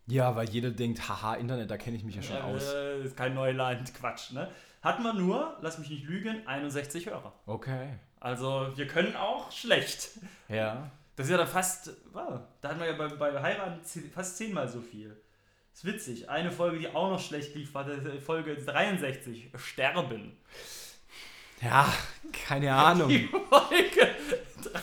Ja, 0.07 0.37
weil 0.37 0.49
jeder 0.49 0.71
denkt, 0.71 1.09
haha, 1.09 1.35
Internet, 1.35 1.71
da 1.71 1.77
kenne 1.77 1.97
ich 1.97 2.05
mich 2.05 2.15
ja 2.15 2.23
schon 2.23 2.37
ja, 2.37 2.45
aus. 2.45 2.73
Äh, 2.73 3.03
ist 3.03 3.17
kein 3.17 3.35
Neuland, 3.35 3.93
Quatsch, 3.95 4.33
ne? 4.33 4.51
Hatten 4.83 5.03
wir 5.03 5.15
nur, 5.15 5.57
lass 5.63 5.79
mich 5.79 5.91
nicht 5.91 6.05
lügen, 6.05 6.47
61 6.47 7.07
Hörer. 7.07 7.33
Okay. 7.47 7.99
Also 8.21 8.71
wir 8.77 8.87
können 8.87 9.17
auch 9.17 9.51
schlecht. 9.51 10.11
Ja. 10.49 10.91
Das 11.17 11.27
ist 11.27 11.31
ja 11.33 11.39
dann 11.39 11.49
fast, 11.49 11.91
wow, 12.13 12.41
da 12.61 12.69
hatten 12.69 12.81
wir 12.81 12.87
ja 12.87 12.93
bei, 12.93 13.09
bei 13.09 13.43
Heiraten 13.43 13.81
fast 14.13 14.37
zehnmal 14.37 14.69
so 14.69 14.81
viel. 14.81 15.17
ist 15.73 15.85
witzig. 15.85 16.29
Eine 16.29 16.53
Folge, 16.53 16.79
die 16.79 16.89
auch 16.89 17.11
noch 17.11 17.21
schlecht 17.21 17.55
lief, 17.55 17.75
war 17.75 17.87
Folge 18.21 18.55
63, 18.57 19.51
Sterben. 19.57 20.37
Ja, 21.63 21.93
keine 22.33 22.75
Ahnung. 22.75 23.09
Die 23.09 23.29
Folge. 23.29 24.09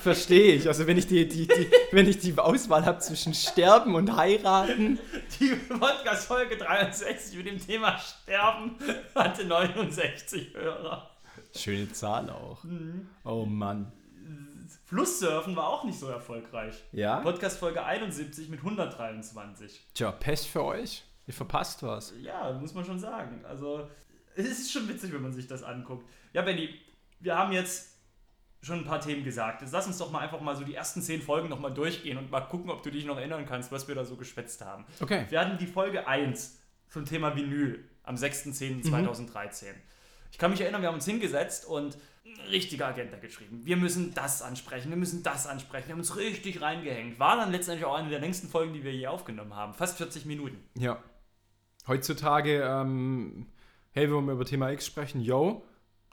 Verstehe 0.02 0.56
ich. 0.56 0.68
Also 0.68 0.88
wenn 0.88 0.98
ich 0.98 1.08
die, 1.08 1.28
die, 1.28 1.48
die 1.48 1.72
wenn 1.92 2.08
ich 2.08 2.20
die 2.20 2.38
Auswahl 2.38 2.86
habe 2.86 3.00
zwischen 3.00 3.34
Sterben 3.34 3.96
und 3.96 4.16
Heiraten. 4.16 5.00
Die 5.40 5.50
Podcast-Folge 5.50 6.58
63 6.58 7.38
mit 7.38 7.48
dem 7.48 7.60
Thema 7.60 7.98
Sterben 7.98 8.76
hatte 9.16 9.46
69 9.46 10.54
Hörer. 10.54 11.10
Schöne 11.56 11.92
Zahl 11.92 12.30
auch. 12.30 12.64
Mhm. 12.64 13.08
Oh 13.24 13.46
Mann. 13.46 13.92
Flusssurfen 14.86 15.56
war 15.56 15.70
auch 15.70 15.84
nicht 15.86 15.98
so 16.00 16.08
erfolgreich. 16.08 16.76
Ja. 16.92 17.22
Podcast-Folge 17.22 17.84
71 17.84 18.50
mit 18.50 18.60
123. 18.60 19.88
Tja, 19.96 20.12
Pech 20.12 20.50
für 20.52 20.64
euch. 20.64 21.04
Ihr 21.26 21.34
verpasst 21.34 21.82
was. 21.82 22.14
Ja, 22.22 22.52
muss 22.54 22.74
man 22.74 22.86
schon 22.86 23.00
sagen. 23.00 23.44
Also, 23.48 23.90
es 24.36 24.46
ist 24.46 24.72
schon 24.72 24.88
witzig, 24.88 25.14
wenn 25.14 25.22
man 25.22 25.34
sich 25.34 25.48
das 25.48 25.64
anguckt. 25.64 26.08
Ja, 26.34 26.42
Benny, 26.42 26.70
wir 27.20 27.38
haben 27.38 27.52
jetzt 27.52 27.94
schon 28.62 28.80
ein 28.80 28.86
paar 28.86 29.02
Themen 29.02 29.24
gesagt. 29.24 29.62
Jetzt 29.62 29.72
lass 29.72 29.88
uns 29.88 29.98
doch 29.98 30.12
mal 30.12 30.20
einfach 30.20 30.40
mal 30.40 30.56
so 30.56 30.64
die 30.64 30.74
ersten 30.74 31.02
zehn 31.02 31.22
Folgen 31.22 31.50
nochmal 31.50 31.74
durchgehen 31.74 32.18
und 32.18 32.32
mal 32.32 32.42
gucken, 32.42 32.70
ob 32.70 32.82
du 32.82 32.92
dich 32.92 33.06
noch 33.06 33.18
erinnern 33.18 33.46
kannst, 33.46 33.72
was 33.72 33.88
wir 33.88 33.96
da 33.96 34.06
so 34.06 34.16
geschwätzt 34.16 34.64
haben. 34.64 34.86
Okay. 35.02 35.26
Wir 35.30 35.40
hatten 35.40 35.58
die 35.58 35.68
Folge 35.68 36.08
1 36.08 36.60
zum 36.90 37.06
Thema 37.06 37.36
Vinyl 37.36 37.84
am 38.04 38.16
6.10.2013. 38.16 39.66
Mhm. 39.66 39.70
Ich 40.32 40.38
kann 40.38 40.52
mich 40.52 40.62
erinnern, 40.62 40.82
wir 40.82 40.88
haben 40.88 40.96
uns 40.96 41.06
hingesetzt 41.06 41.66
und 41.66 41.98
eine 42.26 42.52
richtige 42.52 42.86
Agenda 42.86 43.18
geschrieben. 43.18 43.62
Wir 43.66 43.78
müssen 43.78 44.14
das 44.14 44.42
ansprechen, 44.42 44.90
wir 44.90 44.98
müssen 44.98 45.24
das 45.24 45.46
ansprechen. 45.46 45.88
Wir 45.88 45.94
haben 45.94 46.00
uns 46.00 46.16
richtig 46.16 46.62
reingehängt. 46.62 47.20
War 47.20 47.36
dann 47.36 47.52
letztendlich 47.52 47.86
auch 47.86 47.96
eine 47.96 48.10
der 48.10 48.20
längsten 48.20 48.48
Folgen, 48.48 48.74
die 48.74 48.84
wir 48.84 48.94
je 48.94 49.08
aufgenommen 49.08 49.56
haben. 49.56 49.74
Fast 49.74 49.98
40 49.98 50.26
Minuten. 50.26 50.58
Ja. 50.78 51.04
Heutzutage, 51.86 52.64
ähm, 52.64 53.48
hey, 53.94 54.08
wir 54.08 54.16
wollen 54.16 54.28
über 54.28 54.46
Thema 54.46 54.72
X 54.72 54.88
sprechen, 54.88 55.22
yo, 55.22 55.64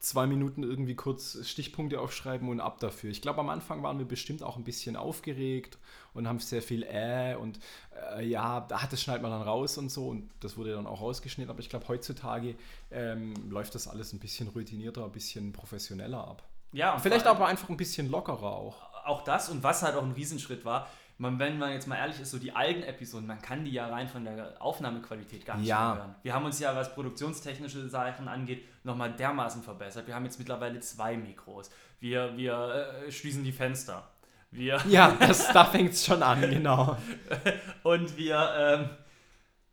zwei 0.00 0.26
Minuten 0.26 0.62
irgendwie 0.62 0.94
kurz 0.94 1.38
Stichpunkte 1.46 1.98
aufschreiben 1.98 2.48
und 2.50 2.60
ab 2.60 2.78
dafür. 2.78 3.10
Ich 3.10 3.22
glaube, 3.22 3.40
am 3.40 3.48
Anfang 3.48 3.82
waren 3.82 3.98
wir 3.98 4.06
bestimmt 4.06 4.42
auch 4.42 4.56
ein 4.56 4.64
bisschen 4.64 4.96
aufgeregt 4.96 5.78
und 6.12 6.28
haben 6.28 6.38
sehr 6.40 6.60
viel 6.60 6.82
äh 6.82 7.34
und 7.36 7.58
äh, 8.16 8.26
ja, 8.26 8.60
da 8.60 8.80
das 8.90 9.00
schneidet 9.00 9.22
man 9.22 9.30
dann 9.30 9.42
raus 9.42 9.78
und 9.78 9.90
so 9.90 10.08
und 10.08 10.30
das 10.40 10.58
wurde 10.58 10.74
dann 10.74 10.86
auch 10.86 11.00
rausgeschnitten. 11.00 11.50
Aber 11.50 11.60
ich 11.60 11.70
glaube, 11.70 11.88
heutzutage 11.88 12.54
ähm, 12.90 13.34
läuft 13.48 13.74
das 13.74 13.88
alles 13.88 14.12
ein 14.12 14.18
bisschen 14.18 14.48
routinierter, 14.48 15.04
ein 15.04 15.12
bisschen 15.12 15.52
professioneller 15.52 16.26
ab. 16.26 16.42
Ja, 16.72 16.98
vielleicht 16.98 17.26
aber 17.26 17.46
einfach 17.46 17.68
ein 17.70 17.76
bisschen 17.76 18.10
lockerer 18.10 18.56
auch. 18.56 18.76
Auch 19.04 19.22
das 19.24 19.48
und 19.48 19.62
was 19.62 19.82
halt 19.82 19.96
auch 19.96 20.04
ein 20.04 20.12
Riesenschritt 20.12 20.64
war, 20.66 20.86
man, 21.20 21.38
wenn 21.38 21.58
man 21.58 21.72
jetzt 21.72 21.86
mal 21.86 21.96
ehrlich 21.96 22.18
ist, 22.18 22.30
so 22.30 22.38
die 22.38 22.52
alten 22.52 22.82
Episoden, 22.82 23.26
man 23.26 23.42
kann 23.42 23.62
die 23.64 23.72
ja 23.72 23.86
rein 23.88 24.08
von 24.08 24.24
der 24.24 24.54
Aufnahmequalität 24.58 25.44
gar 25.44 25.58
nicht 25.58 25.68
ja. 25.68 25.94
hören. 25.94 26.14
Wir 26.22 26.32
haben 26.32 26.46
uns 26.46 26.58
ja, 26.58 26.74
was 26.74 26.94
produktionstechnische 26.94 27.88
Sachen 27.90 28.26
angeht, 28.26 28.64
nochmal 28.84 29.12
dermaßen 29.12 29.62
verbessert. 29.62 30.06
Wir 30.06 30.14
haben 30.14 30.24
jetzt 30.24 30.38
mittlerweile 30.38 30.80
zwei 30.80 31.18
Mikros. 31.18 31.70
Wir, 32.00 32.36
wir 32.38 33.02
äh, 33.06 33.12
schließen 33.12 33.44
die 33.44 33.52
Fenster. 33.52 34.08
Wir 34.50 34.80
ja, 34.88 35.14
das, 35.20 35.52
da 35.52 35.66
fängt 35.66 35.92
es 35.92 36.06
schon 36.06 36.22
an, 36.22 36.40
genau. 36.40 36.96
Und 37.82 38.16
wir 38.16 38.54
ähm, 38.56 38.88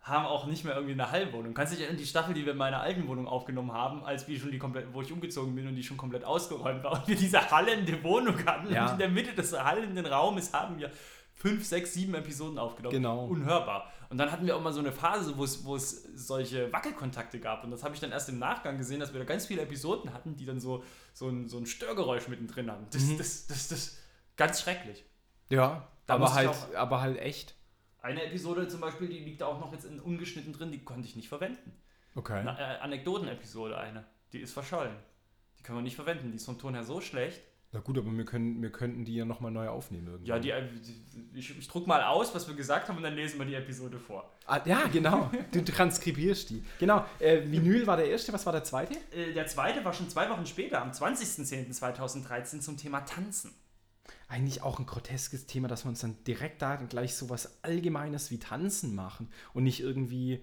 haben 0.02 0.26
auch 0.26 0.48
nicht 0.48 0.66
mehr 0.66 0.76
irgendwie 0.76 0.94
eine 0.94 1.10
Hallwohnung. 1.12 1.54
Kannst 1.54 1.72
du 1.72 1.78
dich 1.78 1.86
erinnern, 1.86 2.02
die 2.02 2.08
Staffel, 2.08 2.34
die 2.34 2.46
wir 2.46 2.52
in 2.52 2.58
meiner 2.58 2.82
alten 2.82 3.08
Wohnung 3.08 3.28
aufgenommen 3.28 3.72
haben, 3.72 4.04
als 4.04 4.28
wir 4.28 4.38
schon 4.40 4.52
die 4.52 4.58
komplett, 4.58 4.94
wo 4.94 5.02
ich 5.02 5.12
umgezogen 5.12 5.56
bin 5.56 5.68
und 5.68 5.76
die 5.76 5.84
schon 5.84 5.98
komplett 5.98 6.24
ausgeräumt 6.24 6.84
war 6.84 6.92
und 6.94 7.08
wir 7.08 7.16
diese 7.16 7.50
hallende 7.50 8.04
Wohnung 8.04 8.36
hatten 8.46 8.74
ja. 8.74 8.86
und 8.86 8.92
in 8.94 8.98
der 9.00 9.10
Mitte 9.10 9.34
des 9.34 9.58
hallenden 9.58 10.06
Raumes 10.06 10.54
haben 10.54 10.78
wir 10.78 10.92
fünf, 11.38 11.66
sechs, 11.66 11.94
sieben 11.94 12.16
Episoden 12.16 12.58
aufgenommen. 12.58 12.96
Genau. 12.96 13.26
Unhörbar. 13.26 13.92
Und 14.10 14.18
dann 14.18 14.32
hatten 14.32 14.46
wir 14.46 14.56
auch 14.56 14.62
mal 14.62 14.74
so 14.74 14.80
eine 14.80 14.92
Phase, 14.92 15.38
wo 15.38 15.44
es, 15.44 15.64
wo 15.64 15.76
es 15.76 16.04
solche 16.16 16.72
Wackelkontakte 16.74 17.40
gab. 17.40 17.64
Und 17.64 17.72
das 17.72 17.84
habe 17.84 17.94
ich 17.94 18.02
dann 18.02 18.12
erst 18.12 18.30
im 18.30 18.40
Nachgang 18.40 18.78
gesehen, 18.78 19.00
dass 19.00 19.14
wir 19.14 19.20
da 19.20 19.26
ganz 19.26 19.46
viele 19.46 19.62
Episoden 19.62 20.14
hatten, 20.14 20.36
die 20.36 20.46
dann 20.46 20.60
so, 20.60 20.84
so, 21.14 21.30
ein, 21.30 21.48
so 21.48 21.58
ein 21.58 21.66
Störgeräusch 21.66 22.28
mittendrin 22.28 22.72
haben. 22.72 22.88
Das, 22.90 23.04
mhm. 23.04 23.18
das, 23.18 23.48
das, 23.48 23.68
das, 23.68 23.80
das 23.80 23.98
ganz 24.36 24.62
schrecklich. 24.62 25.06
Ja, 25.50 25.88
da 26.08 26.16
aber 26.16 26.34
halt, 26.34 26.56
aber 26.76 27.02
halt 27.02 27.20
echt. 27.20 27.56
Eine 28.02 28.24
Episode 28.24 28.68
zum 28.68 28.82
Beispiel, 28.82 29.08
die 29.08 29.20
liegt 29.20 29.44
auch 29.44 29.60
noch 29.60 29.72
jetzt 29.74 29.86
in 29.86 30.00
ungeschnitten 30.00 30.54
drin, 30.54 30.72
die 30.72 30.84
konnte 30.84 31.08
ich 31.08 31.16
nicht 31.16 31.30
verwenden. 31.30 31.74
Okay. 32.16 32.40
Eine 32.40 32.58
äh, 32.58 32.80
Anekdoten-Episode 32.80 33.78
eine. 33.78 34.06
Die 34.34 34.40
ist 34.40 34.54
verschollen. 34.54 34.96
Die 35.60 35.64
können 35.64 35.78
wir 35.78 35.84
nicht 35.84 35.96
verwenden. 35.96 36.32
Die 36.32 36.38
ist 36.38 36.46
vom 36.46 36.58
Ton 36.58 36.74
her 36.74 36.84
so 36.84 37.00
schlecht. 37.00 37.42
Na 37.74 37.82
gut, 37.82 37.98
aber 37.98 38.10
wir, 38.12 38.24
können, 38.24 38.62
wir 38.62 38.72
könnten 38.72 39.04
die 39.04 39.16
ja 39.16 39.26
nochmal 39.26 39.52
neu 39.52 39.68
aufnehmen. 39.68 40.08
Irgendwann. 40.08 40.26
Ja, 40.26 40.40
die, 40.40 40.52
äh, 40.52 40.70
ich, 41.34 41.58
ich 41.58 41.68
druck 41.68 41.86
mal 41.86 42.02
aus, 42.02 42.34
was 42.34 42.48
wir 42.48 42.56
gesagt 42.56 42.88
haben 42.88 42.96
und 42.98 43.04
dann 43.04 43.14
lesen 43.16 43.38
wir 43.40 43.46
die 43.46 43.56
Episode 43.56 44.00
vor. 44.00 44.32
Ah, 44.46 44.62
ja, 44.66 44.88
genau. 44.88 45.30
Du 45.52 45.62
transkribierst 45.62 46.50
die. 46.50 46.64
Genau. 46.80 47.06
Äh, 47.20 47.42
Vinyl 47.44 47.86
war 47.86 47.98
der 47.98 48.10
erste, 48.10 48.32
was 48.32 48.46
war 48.46 48.54
der 48.54 48.64
zweite? 48.64 48.98
Äh, 49.12 49.34
der 49.34 49.48
zweite 49.48 49.84
war 49.84 49.92
schon 49.94 50.10
zwei 50.10 50.30
Wochen 50.30 50.46
später, 50.46 50.82
am 50.82 50.92
20.10.2013 50.92 52.62
zum 52.62 52.78
Thema 52.78 53.02
Tanzen. 53.02 53.54
eigentlich 54.30 54.64
auch 54.64 54.80
ein 54.80 54.86
groteskes 54.86 55.46
Thema, 55.46 55.68
dass 55.68 55.84
wir 55.86 55.90
uns 55.90 56.00
dann 56.00 56.16
direkt 56.26 56.62
da 56.62 56.78
gleich 56.78 57.16
so 57.16 57.30
was 57.30 57.64
Allgemeines 57.64 58.32
wie 58.32 58.40
Tanzen 58.40 58.96
machen 58.96 59.30
und 59.54 59.64
nicht 59.64 59.82
irgendwie, 59.82 60.42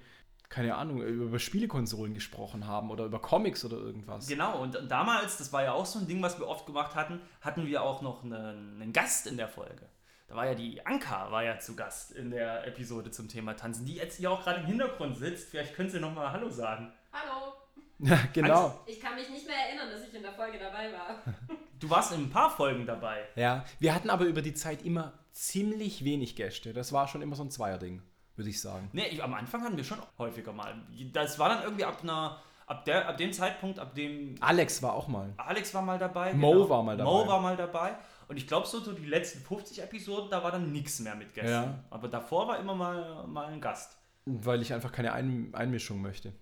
keine 0.48 0.76
Ahnung, 0.76 1.02
über 1.02 1.38
Spielekonsolen 1.38 2.14
gesprochen 2.14 2.66
haben 2.66 2.90
oder 2.90 3.04
über 3.04 3.18
Comics 3.18 3.64
oder 3.64 3.76
irgendwas. 3.76 4.28
Genau, 4.28 4.62
und 4.62 4.78
damals, 4.88 5.38
das 5.38 5.52
war 5.52 5.64
ja 5.64 5.72
auch 5.72 5.86
so 5.86 5.98
ein 5.98 6.06
Ding, 6.06 6.22
was 6.22 6.38
wir 6.38 6.46
oft 6.46 6.66
gemacht 6.66 6.94
hatten, 6.94 7.20
hatten 7.40 7.66
wir 7.66 7.82
auch 7.82 8.02
noch 8.02 8.22
einen, 8.22 8.80
einen 8.80 8.92
Gast 8.92 9.26
in 9.26 9.36
der 9.36 9.48
Folge. 9.48 9.88
Da 10.28 10.36
war 10.36 10.46
ja 10.46 10.54
die 10.54 10.84
Anka, 10.86 11.30
war 11.30 11.44
ja 11.44 11.58
zu 11.58 11.76
Gast 11.76 12.12
in 12.12 12.30
der 12.30 12.66
Episode 12.66 13.10
zum 13.10 13.28
Thema 13.28 13.54
Tanzen, 13.54 13.84
die 13.84 13.94
jetzt 13.94 14.18
hier 14.18 14.30
auch 14.30 14.42
gerade 14.42 14.60
im 14.60 14.66
Hintergrund 14.66 15.16
sitzt. 15.18 15.50
Vielleicht 15.50 15.74
könnt 15.74 15.92
ihr 15.92 16.00
nochmal 16.00 16.32
Hallo 16.32 16.48
sagen. 16.50 16.92
Hallo. 17.12 17.52
Ja, 18.00 18.18
genau. 18.32 18.80
Ich 18.86 19.00
kann 19.00 19.14
mich 19.14 19.30
nicht 19.30 19.46
mehr 19.46 19.56
erinnern, 19.56 19.88
dass 19.88 20.06
ich 20.06 20.12
in 20.12 20.22
der 20.22 20.32
Folge 20.32 20.58
dabei 20.58 20.92
war. 20.92 21.22
Du 21.80 21.90
warst 21.90 22.12
in 22.12 22.22
ein 22.22 22.30
paar 22.30 22.50
Folgen 22.50 22.86
dabei. 22.86 23.24
Ja, 23.36 23.64
wir 23.78 23.94
hatten 23.94 24.08
aber 24.08 24.24
über 24.24 24.40
die 24.40 24.54
Zeit 24.54 24.82
immer 24.82 25.12
ziemlich 25.32 26.04
wenig 26.04 26.34
Gäste. 26.34 26.72
Das 26.72 26.92
war 26.92 27.08
schon 27.08 27.20
immer 27.20 27.36
so 27.36 27.42
ein 27.42 27.50
Zweierding, 27.50 28.00
würde 28.36 28.50
ich 28.50 28.60
sagen. 28.60 28.88
Nee, 28.92 29.06
ich, 29.08 29.22
am 29.22 29.34
Anfang 29.34 29.62
hatten 29.62 29.76
wir 29.76 29.84
schon 29.84 29.98
häufiger 30.18 30.52
mal. 30.52 30.74
Das 31.12 31.38
war 31.38 31.48
dann 31.48 31.62
irgendwie 31.62 31.84
ab 31.84 31.98
einer. 32.02 32.40
Ab, 32.66 32.86
der, 32.86 33.06
ab 33.06 33.18
dem 33.18 33.30
Zeitpunkt, 33.30 33.78
ab 33.78 33.94
dem. 33.94 34.36
Alex 34.40 34.82
war 34.82 34.94
auch 34.94 35.06
mal. 35.06 35.34
Alex 35.36 35.74
war 35.74 35.82
mal 35.82 35.98
dabei. 35.98 36.32
Mo 36.32 36.52
genau. 36.52 36.68
war 36.70 36.82
mal 36.82 36.96
dabei. 36.96 37.10
Mo 37.10 37.26
war 37.26 37.40
mal 37.40 37.56
dabei. 37.56 37.94
Und 38.26 38.38
ich 38.38 38.46
glaube, 38.46 38.66
so, 38.66 38.80
so 38.80 38.92
die 38.92 39.04
letzten 39.04 39.40
50 39.40 39.82
Episoden, 39.82 40.30
da 40.30 40.42
war 40.42 40.50
dann 40.50 40.72
nichts 40.72 40.98
mehr 41.00 41.14
mit 41.14 41.34
Gästen. 41.34 41.50
Ja. 41.50 41.84
Aber 41.90 42.08
davor 42.08 42.48
war 42.48 42.58
immer 42.58 42.74
mal, 42.74 43.26
mal 43.26 43.48
ein 43.48 43.60
Gast. 43.60 43.98
Weil 44.24 44.62
ich 44.62 44.72
einfach 44.72 44.92
keine 44.92 45.12
ein 45.12 45.50
Einmischung 45.52 46.00
möchte. 46.00 46.32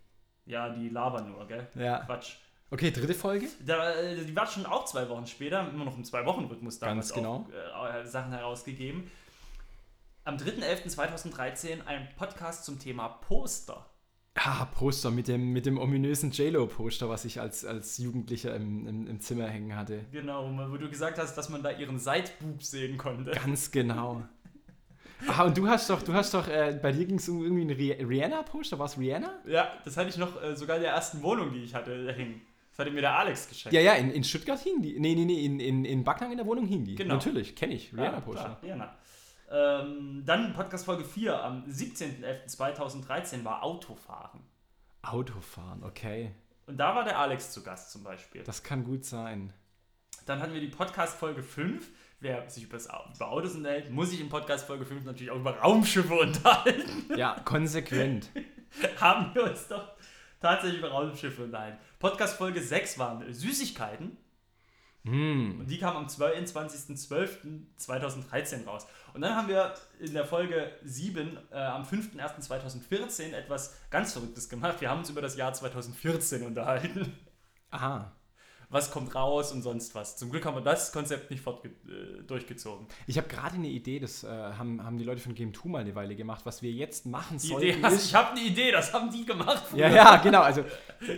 Ja, 0.47 0.69
die 0.69 0.89
labern 0.89 1.31
nur, 1.31 1.47
gell? 1.47 1.67
Ja. 1.75 2.05
Quatsch. 2.05 2.37
Okay, 2.71 2.91
dritte 2.91 3.15
Folge? 3.15 3.49
Da, 3.61 3.93
äh, 3.93 4.25
die 4.25 4.35
war 4.35 4.47
schon 4.47 4.65
auch 4.65 4.87
zwei 4.87 5.07
Wochen 5.09 5.27
später, 5.27 5.69
immer 5.69 5.85
noch 5.85 5.97
im 5.97 6.05
Zwei-Wochen-Rhythmus 6.05 6.79
damals 6.79 7.13
Ganz 7.13 7.15
genau. 7.15 7.47
auch, 7.77 7.93
äh, 7.93 8.07
Sachen 8.07 8.33
herausgegeben. 8.33 9.11
Am 10.25 10.37
3.11.2013 10.37 11.85
ein 11.85 12.07
Podcast 12.17 12.65
zum 12.65 12.79
Thema 12.79 13.09
Poster. 13.09 13.91
Ah, 14.37 14.67
Poster 14.67 15.11
mit 15.11 15.27
dem, 15.27 15.53
mit 15.53 15.67
dem 15.67 15.79
ominösen 15.79 16.31
JLo-Poster, 16.31 17.09
was 17.09 17.25
ich 17.25 17.41
als, 17.41 17.65
als 17.65 17.99
Jugendlicher 17.99 18.55
im, 18.55 18.87
im, 18.87 19.07
im, 19.09 19.21
Zimmer 19.21 19.49
hängen 19.49 19.75
hatte. 19.75 20.05
Genau, 20.13 20.49
wo 20.71 20.77
du 20.77 20.89
gesagt 20.89 21.19
hast, 21.19 21.35
dass 21.35 21.49
man 21.49 21.65
da 21.65 21.73
ihren 21.73 21.99
Seitbub 21.99 22.63
sehen 22.63 22.99
konnte. 22.99 23.33
Ganz 23.33 23.73
genau. 23.73 24.23
Ah, 25.27 25.43
und 25.43 25.59
du 25.59 25.67
hast 25.67 25.91
doch, 25.91 26.01
du 26.03 26.13
hast 26.13 26.35
doch, 26.35 26.47
äh, 26.47 26.79
bei 26.81 26.93
dir 26.93 27.05
ging 27.05 27.17
es 27.17 27.29
um 27.29 27.43
irgendwie 27.43 27.93
ein 27.93 28.07
Rihanna-Poster, 28.07 28.79
war 28.79 28.87
es 28.87 28.97
Rihanna? 28.97 29.41
Ja, 29.45 29.73
das 29.85 29.97
hatte 29.97 30.09
ich 30.09 30.19
noch 30.19 30.41
äh, 30.41 30.55
sogar 30.55 30.77
in 30.77 30.83
der 30.83 30.93
ersten 30.93 31.21
Wohnung, 31.23 31.53
die 31.53 31.65
ich 31.65 31.75
hatte, 31.75 32.13
hängen. 32.15 32.43
Das 32.71 32.79
hatte 32.79 32.93
mir 32.93 33.01
der 33.01 33.19
Alex 33.19 33.49
geschenkt. 33.49 33.75
Ja, 33.75 33.81
ja, 33.81 33.95
in, 33.95 34.13
in 34.13 34.23
Stuttgart 34.23 34.61
hing 34.61 34.83
die. 34.83 35.01
Nee, 35.01 35.17
nee, 35.17 35.25
nee, 35.25 35.45
in, 35.45 35.59
in, 35.59 35.85
in 35.85 36.05
Backnang 36.05 36.31
in 36.31 36.37
der 36.37 36.47
Wohnung 36.47 36.67
hing 36.67 36.85
die. 36.85 36.95
Genau. 36.95 37.15
Natürlich, 37.15 37.57
kenne 37.57 37.75
ich. 37.75 37.93
Rihanna-Poster. 37.93 38.43
Ja, 38.45 38.59
Rihanna. 38.63 38.97
Ähm, 39.53 40.23
dann 40.25 40.55
Podcast 40.55 40.87
Folge 40.87 41.05
4 41.05 41.45
am 41.45 41.65
17.11.2013 41.65 43.45
war 43.45 43.63
Autofahren. 43.63 44.41
Autofahren, 45.03 45.85
okay. 45.85 46.33
Und 46.67 46.79
da 46.79 46.95
war 46.95 47.05
der 47.05 47.19
Alex 47.19 47.53
zu 47.53 47.63
Gast 47.63 47.91
zum 47.93 48.03
Beispiel. 48.03 48.43
Das 48.45 48.63
kann 48.63 48.83
gut 48.83 49.05
sein. 49.05 49.53
Dann 50.25 50.41
hatten 50.41 50.55
wir 50.55 50.61
die 50.61 50.69
Podcast 50.69 51.19
Folge 51.19 51.43
5. 51.43 51.87
Wer 52.21 52.49
sich 52.49 52.65
über, 52.65 52.79
über 52.79 53.31
Autos 53.31 53.57
unterhält, 53.57 53.91
muss 53.91 54.11
sich 54.11 54.21
in 54.21 54.29
Podcast 54.29 54.67
Folge 54.67 54.87
5 54.87 55.05
natürlich 55.05 55.31
auch 55.31 55.37
über 55.37 55.59
Raumschiffe 55.59 56.15
unterhalten. 56.21 57.15
Ja, 57.17 57.37
konsequent. 57.45 58.31
Haben 59.01 59.35
wir 59.35 59.51
uns 59.51 59.69
doch 59.69 59.97
tatsächlich 60.41 60.79
über 60.79 60.91
Raumschiffe 60.91 61.43
unterhalten. 61.45 61.79
Podcast 61.99 62.39
Folge 62.39 62.63
6 62.63 62.99
waren 62.99 63.33
Süßigkeiten. 63.33 64.17
Mm. 65.05 65.61
Und 65.61 65.69
die 65.69 65.79
kam 65.79 65.97
am 65.97 66.07
22.12.2013 66.07 68.65
raus. 68.65 68.87
Und 69.15 69.23
dann 69.23 69.35
haben 69.35 69.49
wir 69.49 69.75
in 69.99 70.13
der 70.13 70.25
Folge 70.25 70.71
7 70.85 71.37
äh, 71.51 71.57
am 71.57 71.83
5.1.2014 71.83 73.33
etwas 73.33 73.75
ganz 73.91 74.13
Verrücktes 74.13 74.49
gemacht. 74.49 74.81
Wir 74.81 74.91
haben 74.91 75.01
uns 75.01 75.11
über 75.11 75.21
das 75.21 75.37
Jahr 75.37 75.53
2014 75.53 76.47
unterhalten. 76.47 77.13
Aha 77.71 78.13
was 78.73 78.91
kommt 78.91 79.15
raus 79.15 79.53
und 79.53 79.63
sonst 79.63 79.95
was. 79.95 80.17
Zum 80.17 80.31
Glück 80.31 80.47
haben 80.47 80.57
wir 80.57 80.63
das 80.63 80.93
Konzept 80.93 81.31
nicht 81.31 81.47
äh, 81.47 82.23
durchgezogen. 82.27 82.87
Ich 83.07 83.19
habe 83.19 83.29
gerade 83.29 83.57
eine 83.57 83.69
Idee, 83.69 84.01
das 84.01 84.25
äh, 84.25 84.29
haben, 84.29 84.83
haben 84.83 84.97
die 84.97 85.05
Leute 85.05 85.21
von 85.21 85.35
Game 85.35 85.53
2 85.53 85.69
mal 85.69 85.79
eine 85.83 85.95
Weile 85.95 86.17
gemacht, 86.17 86.45
was 86.45 86.63
wir 86.63 86.73
jetzt 86.73 87.05
machen 87.05 87.39
sollten. 87.39 87.69
Idee 87.69 87.83
hast, 87.83 88.07
ich 88.07 88.15
habe 88.15 88.31
eine 88.31 88.41
Idee, 88.41 88.73
das 88.73 88.93
haben 88.93 89.11
die 89.13 89.25
gemacht. 89.25 89.63
Früher. 89.69 89.81
Ja, 89.81 89.95
ja, 89.95 90.17
genau. 90.17 90.41
Also 90.41 90.65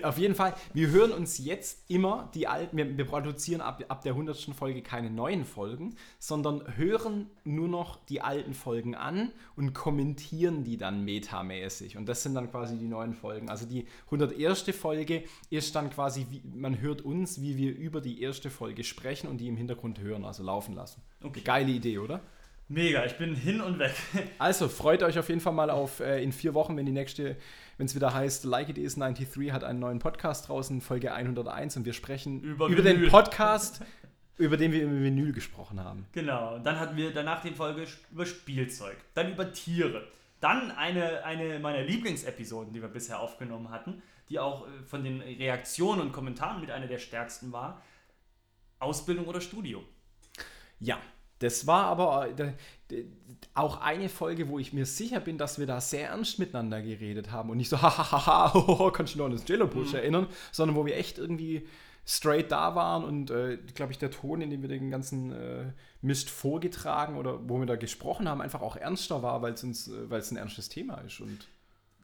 auf 0.02 0.18
jeden 0.18 0.34
Fall, 0.34 0.54
wir 0.72 0.88
hören 0.88 1.12
uns 1.12 1.38
jetzt 1.38 1.88
immer 1.88 2.30
die 2.34 2.48
alten, 2.48 2.76
wir, 2.76 2.96
wir 2.96 3.06
produzieren 3.06 3.60
ab, 3.60 3.84
ab 3.88 4.02
der 4.02 4.12
100. 4.12 4.36
Folge 4.56 4.82
keine 4.82 5.10
neuen 5.10 5.44
Folgen, 5.44 5.94
sondern 6.18 6.76
hören 6.76 7.30
nur 7.44 7.68
noch 7.68 8.04
die 8.06 8.20
alten 8.20 8.54
Folgen 8.54 8.96
an 8.96 9.30
und 9.54 9.74
kommentieren 9.74 10.64
die 10.64 10.76
dann 10.76 11.04
metamäßig. 11.04 11.96
Und 11.96 12.08
das 12.08 12.22
sind 12.22 12.34
dann 12.34 12.50
quasi 12.50 12.76
die 12.78 12.88
neuen 12.88 13.14
Folgen. 13.14 13.48
Also 13.48 13.64
die 13.66 13.86
101. 14.06 14.64
Folge 14.76 15.22
ist 15.50 15.74
dann 15.76 15.90
quasi, 15.90 16.26
wie, 16.30 16.42
man 16.52 16.80
hört 16.80 17.02
uns, 17.02 17.40
wie 17.40 17.43
wir 17.58 17.76
über 17.76 18.00
die 18.00 18.22
erste 18.22 18.50
Folge 18.50 18.84
sprechen 18.84 19.28
und 19.28 19.38
die 19.38 19.48
im 19.48 19.56
Hintergrund 19.56 20.00
hören, 20.00 20.24
also 20.24 20.42
laufen 20.42 20.74
lassen. 20.74 21.02
Okay. 21.22 21.42
Geile 21.44 21.70
Idee, 21.70 21.98
oder? 21.98 22.20
Mega, 22.68 23.04
ich 23.04 23.18
bin 23.18 23.34
hin 23.34 23.60
und 23.60 23.78
weg. 23.78 23.94
Also 24.38 24.68
freut 24.68 25.02
euch 25.02 25.18
auf 25.18 25.28
jeden 25.28 25.40
Fall 25.40 25.52
mal 25.52 25.70
auf 25.70 26.00
äh, 26.00 26.22
in 26.22 26.32
vier 26.32 26.54
Wochen, 26.54 26.76
wenn 26.76 26.86
die 26.86 26.92
nächste, 26.92 27.36
wenn 27.76 27.86
es 27.86 27.94
wieder 27.94 28.14
heißt, 28.14 28.44
Like 28.44 28.70
It 28.70 28.78
Is 28.78 28.94
93 28.94 29.52
hat 29.52 29.64
einen 29.64 29.80
neuen 29.80 29.98
Podcast 29.98 30.48
draußen, 30.48 30.80
Folge 30.80 31.12
101 31.12 31.76
und 31.76 31.84
wir 31.84 31.92
sprechen 31.92 32.40
über, 32.40 32.68
über 32.68 32.82
den 32.82 33.08
Podcast, 33.08 33.82
über 34.38 34.56
den 34.56 34.72
wir 34.72 34.82
im 34.82 35.02
Vinyl 35.02 35.32
gesprochen 35.32 35.78
haben. 35.78 36.06
Genau, 36.12 36.54
und 36.54 36.64
dann 36.64 36.80
hatten 36.80 36.96
wir 36.96 37.12
danach 37.12 37.42
die 37.42 37.50
Folge 37.50 37.86
über 38.10 38.24
Spielzeug, 38.24 38.96
dann 39.12 39.32
über 39.32 39.52
Tiere, 39.52 40.08
dann 40.40 40.70
eine, 40.70 41.22
eine 41.24 41.58
meiner 41.58 41.82
Lieblingsepisoden, 41.82 42.72
die 42.72 42.80
wir 42.80 42.88
bisher 42.88 43.20
aufgenommen 43.20 43.70
hatten, 43.70 44.02
die 44.28 44.38
auch 44.38 44.66
äh, 44.66 44.82
von 44.84 45.04
den 45.04 45.20
Reaktionen 45.20 46.00
und 46.00 46.12
Kommentaren 46.12 46.60
mit 46.60 46.70
einer 46.70 46.86
der 46.86 46.98
stärksten 46.98 47.52
war. 47.52 47.82
Ausbildung 48.78 49.26
oder 49.26 49.40
Studium? 49.40 49.84
Ja, 50.80 50.98
das 51.38 51.66
war 51.66 51.84
aber 51.86 52.28
äh, 52.38 53.04
auch 53.54 53.80
eine 53.80 54.08
Folge, 54.08 54.48
wo 54.48 54.58
ich 54.58 54.72
mir 54.72 54.86
sicher 54.86 55.20
bin, 55.20 55.38
dass 55.38 55.58
wir 55.58 55.66
da 55.66 55.80
sehr 55.80 56.08
ernst 56.08 56.38
miteinander 56.38 56.80
geredet 56.80 57.30
haben 57.30 57.50
und 57.50 57.56
nicht 57.56 57.68
so, 57.68 57.76
hahaha, 57.82 58.90
kannst 58.90 59.14
du 59.14 59.18
noch 59.18 59.26
an 59.26 59.32
das 59.32 59.46
Jello-Push 59.46 59.92
mhm. 59.92 59.98
erinnern, 59.98 60.26
sondern 60.52 60.76
wo 60.76 60.86
wir 60.86 60.96
echt 60.96 61.18
irgendwie 61.18 61.66
straight 62.06 62.52
da 62.52 62.74
waren 62.74 63.04
und, 63.04 63.30
äh, 63.30 63.58
glaube 63.74 63.92
ich, 63.92 63.98
der 63.98 64.10
Ton, 64.10 64.42
in 64.42 64.50
dem 64.50 64.62
wir 64.62 64.68
den 64.68 64.90
ganzen 64.90 65.32
äh, 65.32 65.72
Mist 66.02 66.28
vorgetragen 66.28 67.16
oder 67.16 67.48
wo 67.48 67.58
wir 67.58 67.66
da 67.66 67.76
gesprochen 67.76 68.28
haben, 68.28 68.42
einfach 68.42 68.60
auch 68.60 68.76
ernster 68.76 69.22
war, 69.22 69.40
weil 69.42 69.54
es 69.54 69.88
äh, 69.88 70.10
weil 70.10 70.20
es 70.20 70.30
ein 70.30 70.36
ernstes 70.36 70.68
Thema 70.68 70.96
ist 70.98 71.20
und 71.20 71.46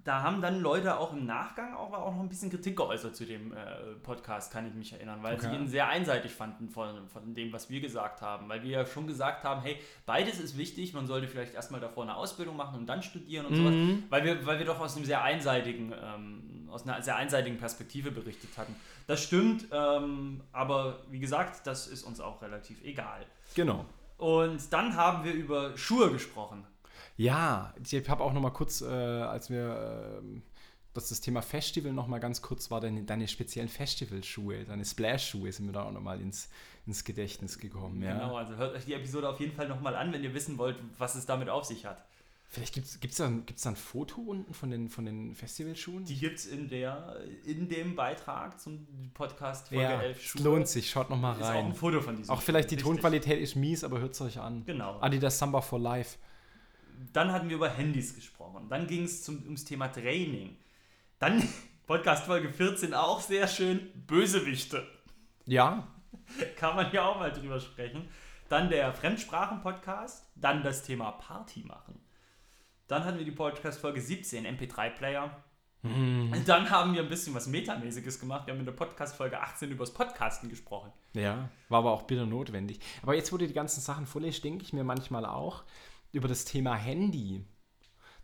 da 0.04 0.22
haben 0.22 0.40
dann 0.40 0.60
Leute 0.60 0.98
auch 0.98 1.12
im 1.12 1.26
Nachgang 1.26 1.74
auch, 1.74 1.92
auch 1.92 2.14
noch 2.14 2.20
ein 2.20 2.28
bisschen 2.28 2.50
Kritik 2.50 2.76
geäußert 2.76 3.14
zu 3.14 3.26
dem 3.26 3.52
äh, 3.52 3.56
Podcast, 4.02 4.52
kann 4.52 4.66
ich 4.66 4.74
mich 4.74 4.92
erinnern, 4.92 5.22
weil 5.22 5.34
okay. 5.34 5.48
sie 5.50 5.56
ihn 5.56 5.68
sehr 5.68 5.88
einseitig 5.88 6.32
fanden 6.32 6.68
von, 6.68 7.08
von 7.08 7.34
dem, 7.34 7.52
was 7.52 7.68
wir 7.68 7.80
gesagt 7.80 8.22
haben. 8.22 8.48
Weil 8.48 8.62
wir 8.62 8.70
ja 8.70 8.86
schon 8.86 9.06
gesagt 9.06 9.44
haben, 9.44 9.60
hey, 9.62 9.78
beides 10.06 10.40
ist 10.40 10.56
wichtig, 10.56 10.94
man 10.94 11.06
sollte 11.06 11.28
vielleicht 11.28 11.54
erstmal 11.54 11.80
davor 11.80 12.04
eine 12.04 12.16
Ausbildung 12.16 12.56
machen 12.56 12.78
und 12.78 12.86
dann 12.86 13.02
studieren 13.02 13.46
und 13.46 13.52
mhm. 13.52 13.56
sowas, 13.56 14.02
weil 14.08 14.24
wir, 14.24 14.46
weil 14.46 14.58
wir 14.58 14.66
doch 14.66 14.80
aus 14.80 14.96
einem 14.96 15.04
sehr 15.04 15.22
einseitigen, 15.22 15.92
ähm, 15.92 16.68
aus 16.70 16.84
einer 16.84 17.02
sehr 17.02 17.16
einseitigen 17.16 17.58
Perspektive 17.58 18.10
berichtet 18.10 18.56
hatten. 18.56 18.74
Das 19.06 19.22
stimmt, 19.22 19.66
ähm, 19.72 20.40
aber 20.52 21.00
wie 21.10 21.18
gesagt, 21.18 21.66
das 21.66 21.88
ist 21.88 22.04
uns 22.04 22.20
auch 22.20 22.40
relativ 22.42 22.82
egal. 22.84 23.26
Genau. 23.54 23.84
Und 24.16 24.72
dann 24.72 24.96
haben 24.96 25.24
wir 25.24 25.32
über 25.32 25.76
Schuhe 25.76 26.10
gesprochen. 26.10 26.64
Ja, 27.16 27.74
ich 27.84 28.08
habe 28.08 28.22
auch 28.22 28.32
noch 28.32 28.40
mal 28.40 28.50
kurz, 28.50 28.80
äh, 28.82 28.86
als 28.86 29.50
wir 29.50 30.20
äh, 30.22 30.40
dass 30.94 31.08
das 31.08 31.20
Thema 31.20 31.42
Festival 31.42 31.92
noch 31.92 32.08
mal 32.08 32.18
ganz 32.18 32.42
kurz 32.42 32.70
war, 32.70 32.80
deine, 32.80 33.04
deine 33.04 33.28
speziellen 33.28 33.68
Festivalschuhe, 33.68 34.64
deine 34.64 34.84
Splash-Schuhe 34.84 35.52
sind 35.52 35.66
mir 35.66 35.72
da 35.72 35.84
auch 35.84 35.92
noch 35.92 36.00
mal 36.00 36.20
ins, 36.20 36.48
ins 36.86 37.04
Gedächtnis 37.04 37.58
gekommen. 37.58 38.02
Ja. 38.02 38.14
Genau, 38.14 38.36
also 38.36 38.56
hört 38.56 38.74
euch 38.74 38.84
die 38.86 38.94
Episode 38.94 39.28
auf 39.28 39.38
jeden 39.38 39.52
Fall 39.52 39.68
noch 39.68 39.80
mal 39.80 39.94
an, 39.94 40.12
wenn 40.12 40.24
ihr 40.24 40.34
wissen 40.34 40.58
wollt, 40.58 40.76
was 40.98 41.14
es 41.14 41.26
damit 41.26 41.48
auf 41.48 41.64
sich 41.64 41.86
hat. 41.86 42.04
Vielleicht 42.52 42.74
gibt 42.74 42.86
es 42.86 43.16
da, 43.16 43.28
gibt's 43.28 43.62
da 43.62 43.70
ein 43.70 43.76
Foto 43.76 44.20
unten 44.22 44.52
von 44.54 44.72
den, 44.72 44.88
von 44.88 45.04
den 45.04 45.36
Festivalschuhen? 45.36 46.04
Die 46.04 46.16
gibt 46.16 46.36
es 46.36 46.46
in, 46.46 46.68
in 47.44 47.68
dem 47.68 47.94
Beitrag 47.94 48.60
zum 48.60 48.88
Podcast 49.14 49.68
Folge 49.68 49.84
ja, 49.84 50.02
11 50.02 50.20
Schuhe. 50.20 50.42
lohnt 50.42 50.66
sich, 50.66 50.90
schaut 50.90 51.10
noch 51.10 51.16
mal 51.16 51.34
rein. 51.34 51.40
Ist 51.42 51.48
auch 51.48 51.64
ein 51.66 51.74
Foto 51.74 52.00
von 52.00 52.16
diesem 52.16 52.34
Auch 52.34 52.42
vielleicht 52.42 52.72
die. 52.72 52.76
Tonqualität 52.76 53.40
ist 53.40 53.54
mies, 53.54 53.84
aber 53.84 54.00
hört 54.00 54.14
es 54.14 54.20
euch 54.20 54.40
an. 54.40 54.64
Genau. 54.66 54.98
Adidas 55.00 55.38
Samba 55.38 55.60
for 55.60 55.78
Life. 55.78 56.18
Dann 57.12 57.32
hatten 57.32 57.48
wir 57.48 57.56
über 57.56 57.70
Handys 57.70 58.14
gesprochen. 58.14 58.68
Dann 58.68 58.86
ging 58.86 59.04
es 59.04 59.28
ums 59.28 59.64
Thema 59.64 59.88
Training. 59.88 60.56
Dann 61.18 61.42
Podcast 61.86 62.26
Folge 62.26 62.52
14 62.52 62.94
auch 62.94 63.20
sehr 63.20 63.48
schön. 63.48 63.90
Bösewichte. 64.06 64.86
Ja. 65.46 65.88
Kann 66.56 66.76
man 66.76 66.92
ja 66.92 67.04
auch 67.06 67.18
mal 67.18 67.32
drüber 67.32 67.60
sprechen. 67.60 68.08
Dann 68.48 68.68
der 68.68 68.92
Fremdsprachen-Podcast. 68.92 70.26
Dann 70.34 70.62
das 70.62 70.82
Thema 70.82 71.12
Party 71.12 71.64
machen. 71.64 72.00
Dann 72.88 73.04
hatten 73.04 73.18
wir 73.18 73.24
die 73.24 73.30
Podcast 73.30 73.80
Folge 73.80 74.00
17, 74.00 74.46
MP3-Player. 74.46 75.42
Mhm. 75.82 76.32
Dann 76.46 76.68
haben 76.68 76.92
wir 76.92 77.02
ein 77.02 77.08
bisschen 77.08 77.34
was 77.34 77.46
Metamäßiges 77.46 78.20
gemacht. 78.20 78.46
Wir 78.46 78.52
haben 78.52 78.60
in 78.60 78.66
der 78.66 78.72
Podcast-Folge 78.72 79.40
18 79.40 79.70
über 79.70 79.84
das 79.84 79.94
Podcasten 79.94 80.48
gesprochen. 80.48 80.92
Ja, 81.14 81.48
war 81.68 81.78
aber 81.78 81.92
auch 81.92 82.02
bitter 82.02 82.26
notwendig. 82.26 82.80
Aber 83.02 83.14
jetzt, 83.14 83.32
wo 83.32 83.38
du 83.38 83.46
die 83.46 83.54
ganzen 83.54 83.80
Sachen 83.80 84.06
vorlegst, 84.06 84.44
denke 84.44 84.64
ich 84.64 84.72
mir 84.72 84.84
manchmal 84.84 85.24
auch 85.24 85.62
über 86.12 86.28
das 86.28 86.44
Thema 86.44 86.74
Handy. 86.74 87.44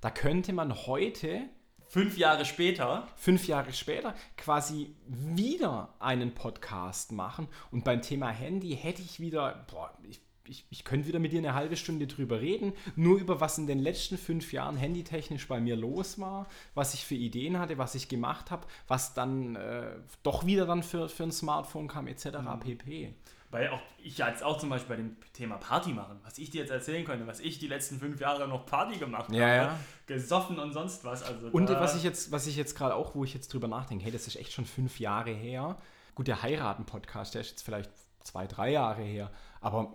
Da 0.00 0.11
könnte 0.11 0.52
man 0.52 0.75
heute 0.87 1.49
fünf 1.88 2.19
Jahre 2.19 2.45
später. 2.45 3.07
Fünf 3.16 3.47
Jahre 3.47 3.73
später 3.73 4.14
quasi 4.37 4.95
wieder 5.07 5.95
einen 5.99 6.35
Podcast 6.35 7.12
machen. 7.12 7.49
Und 7.71 7.85
beim 7.85 8.02
Thema 8.02 8.31
Handy 8.31 8.76
hätte 8.76 9.02
ich 9.02 9.21
wieder, 9.21 9.66
boah, 9.71 9.97
ich, 10.09 10.21
ich, 10.49 10.66
ich 10.71 10.85
könnte 10.85 11.09
wieder 11.09 11.19
mit 11.19 11.33
dir 11.33 11.38
eine 11.38 11.55
halbe 11.55 11.76
Stunde 11.76 12.07
drüber 12.07 12.40
reden, 12.40 12.73
nur 12.95 13.19
über 13.19 13.40
was 13.40 13.59
in 13.59 13.66
den 13.66 13.78
letzten 13.78 14.19
fünf 14.19 14.52
Jahren 14.52 14.76
handytechnisch 14.76 15.49
bei 15.49 15.61
mir 15.61 15.76
los 15.76 16.19
war, 16.19 16.47
was 16.75 16.95
ich 16.95 17.05
für 17.05 17.14
Ideen 17.14 17.59
hatte, 17.59 17.78
was 17.78 17.95
ich 17.95 18.09
gemacht 18.09 18.50
habe, 18.50 18.66
was 18.87 19.14
dann 19.14 19.57
äh, 19.57 19.97
doch 20.23 20.47
wieder 20.47 20.66
dann 20.66 20.83
für, 20.83 21.09
für 21.09 21.25
ein 21.25 21.33
Smartphone 21.33 21.88
kam, 21.88 22.07
etc. 22.07 22.26
Mhm. 22.26 22.61
pp. 22.61 23.14
Weil 23.50 23.69
auch 23.69 23.81
ich 23.99 24.19
jetzt 24.19 24.43
auch 24.43 24.59
zum 24.59 24.71
Beispiel 24.71 24.97
bei 24.97 25.03
dem 25.03 25.17
Thema 25.33 25.57
Party 25.57 25.93
machen, 25.93 26.19
was 26.25 26.38
ich 26.38 26.50
dir 26.50 26.62
jetzt 26.62 26.71
erzählen 26.71 27.05
könnte, 27.05 27.26
was 27.26 27.41
ich 27.41 27.59
die 27.59 27.69
letzten 27.69 27.99
fünf 27.99 28.21
Jahre 28.21 28.49
noch 28.49 28.67
Party 28.67 28.99
gemacht 28.99 29.31
ja, 29.33 29.47
habe, 29.47 29.57
ja. 29.57 29.79
gesoffen 30.07 30.59
und 30.59 30.73
sonst 30.73 31.05
was. 31.05 31.23
Also 31.23 31.49
und 31.49 31.69
was 31.69 31.97
ich 31.97 32.03
jetzt, 32.03 32.33
was 32.33 32.47
ich 32.47 32.57
jetzt 32.57 32.75
gerade 32.75 32.95
auch, 32.95 33.15
wo 33.15 33.25
ich 33.25 33.35
jetzt 33.35 33.53
drüber 33.53 33.69
nachdenke, 33.69 34.05
hey, 34.05 34.12
das 34.12 34.26
ist 34.26 34.37
echt 34.37 34.53
schon 34.53 34.65
fünf 34.65 34.99
Jahre 34.99 35.31
her. 35.31 35.76
Gut, 36.15 36.29
der 36.29 36.43
Heiraten-Podcast, 36.43 37.35
der 37.35 37.43
ist 37.43 37.50
jetzt 37.50 37.62
vielleicht 37.62 37.91
zwei, 38.25 38.47
drei 38.47 38.71
Jahre 38.73 39.03
her, 39.03 39.31
aber 39.61 39.93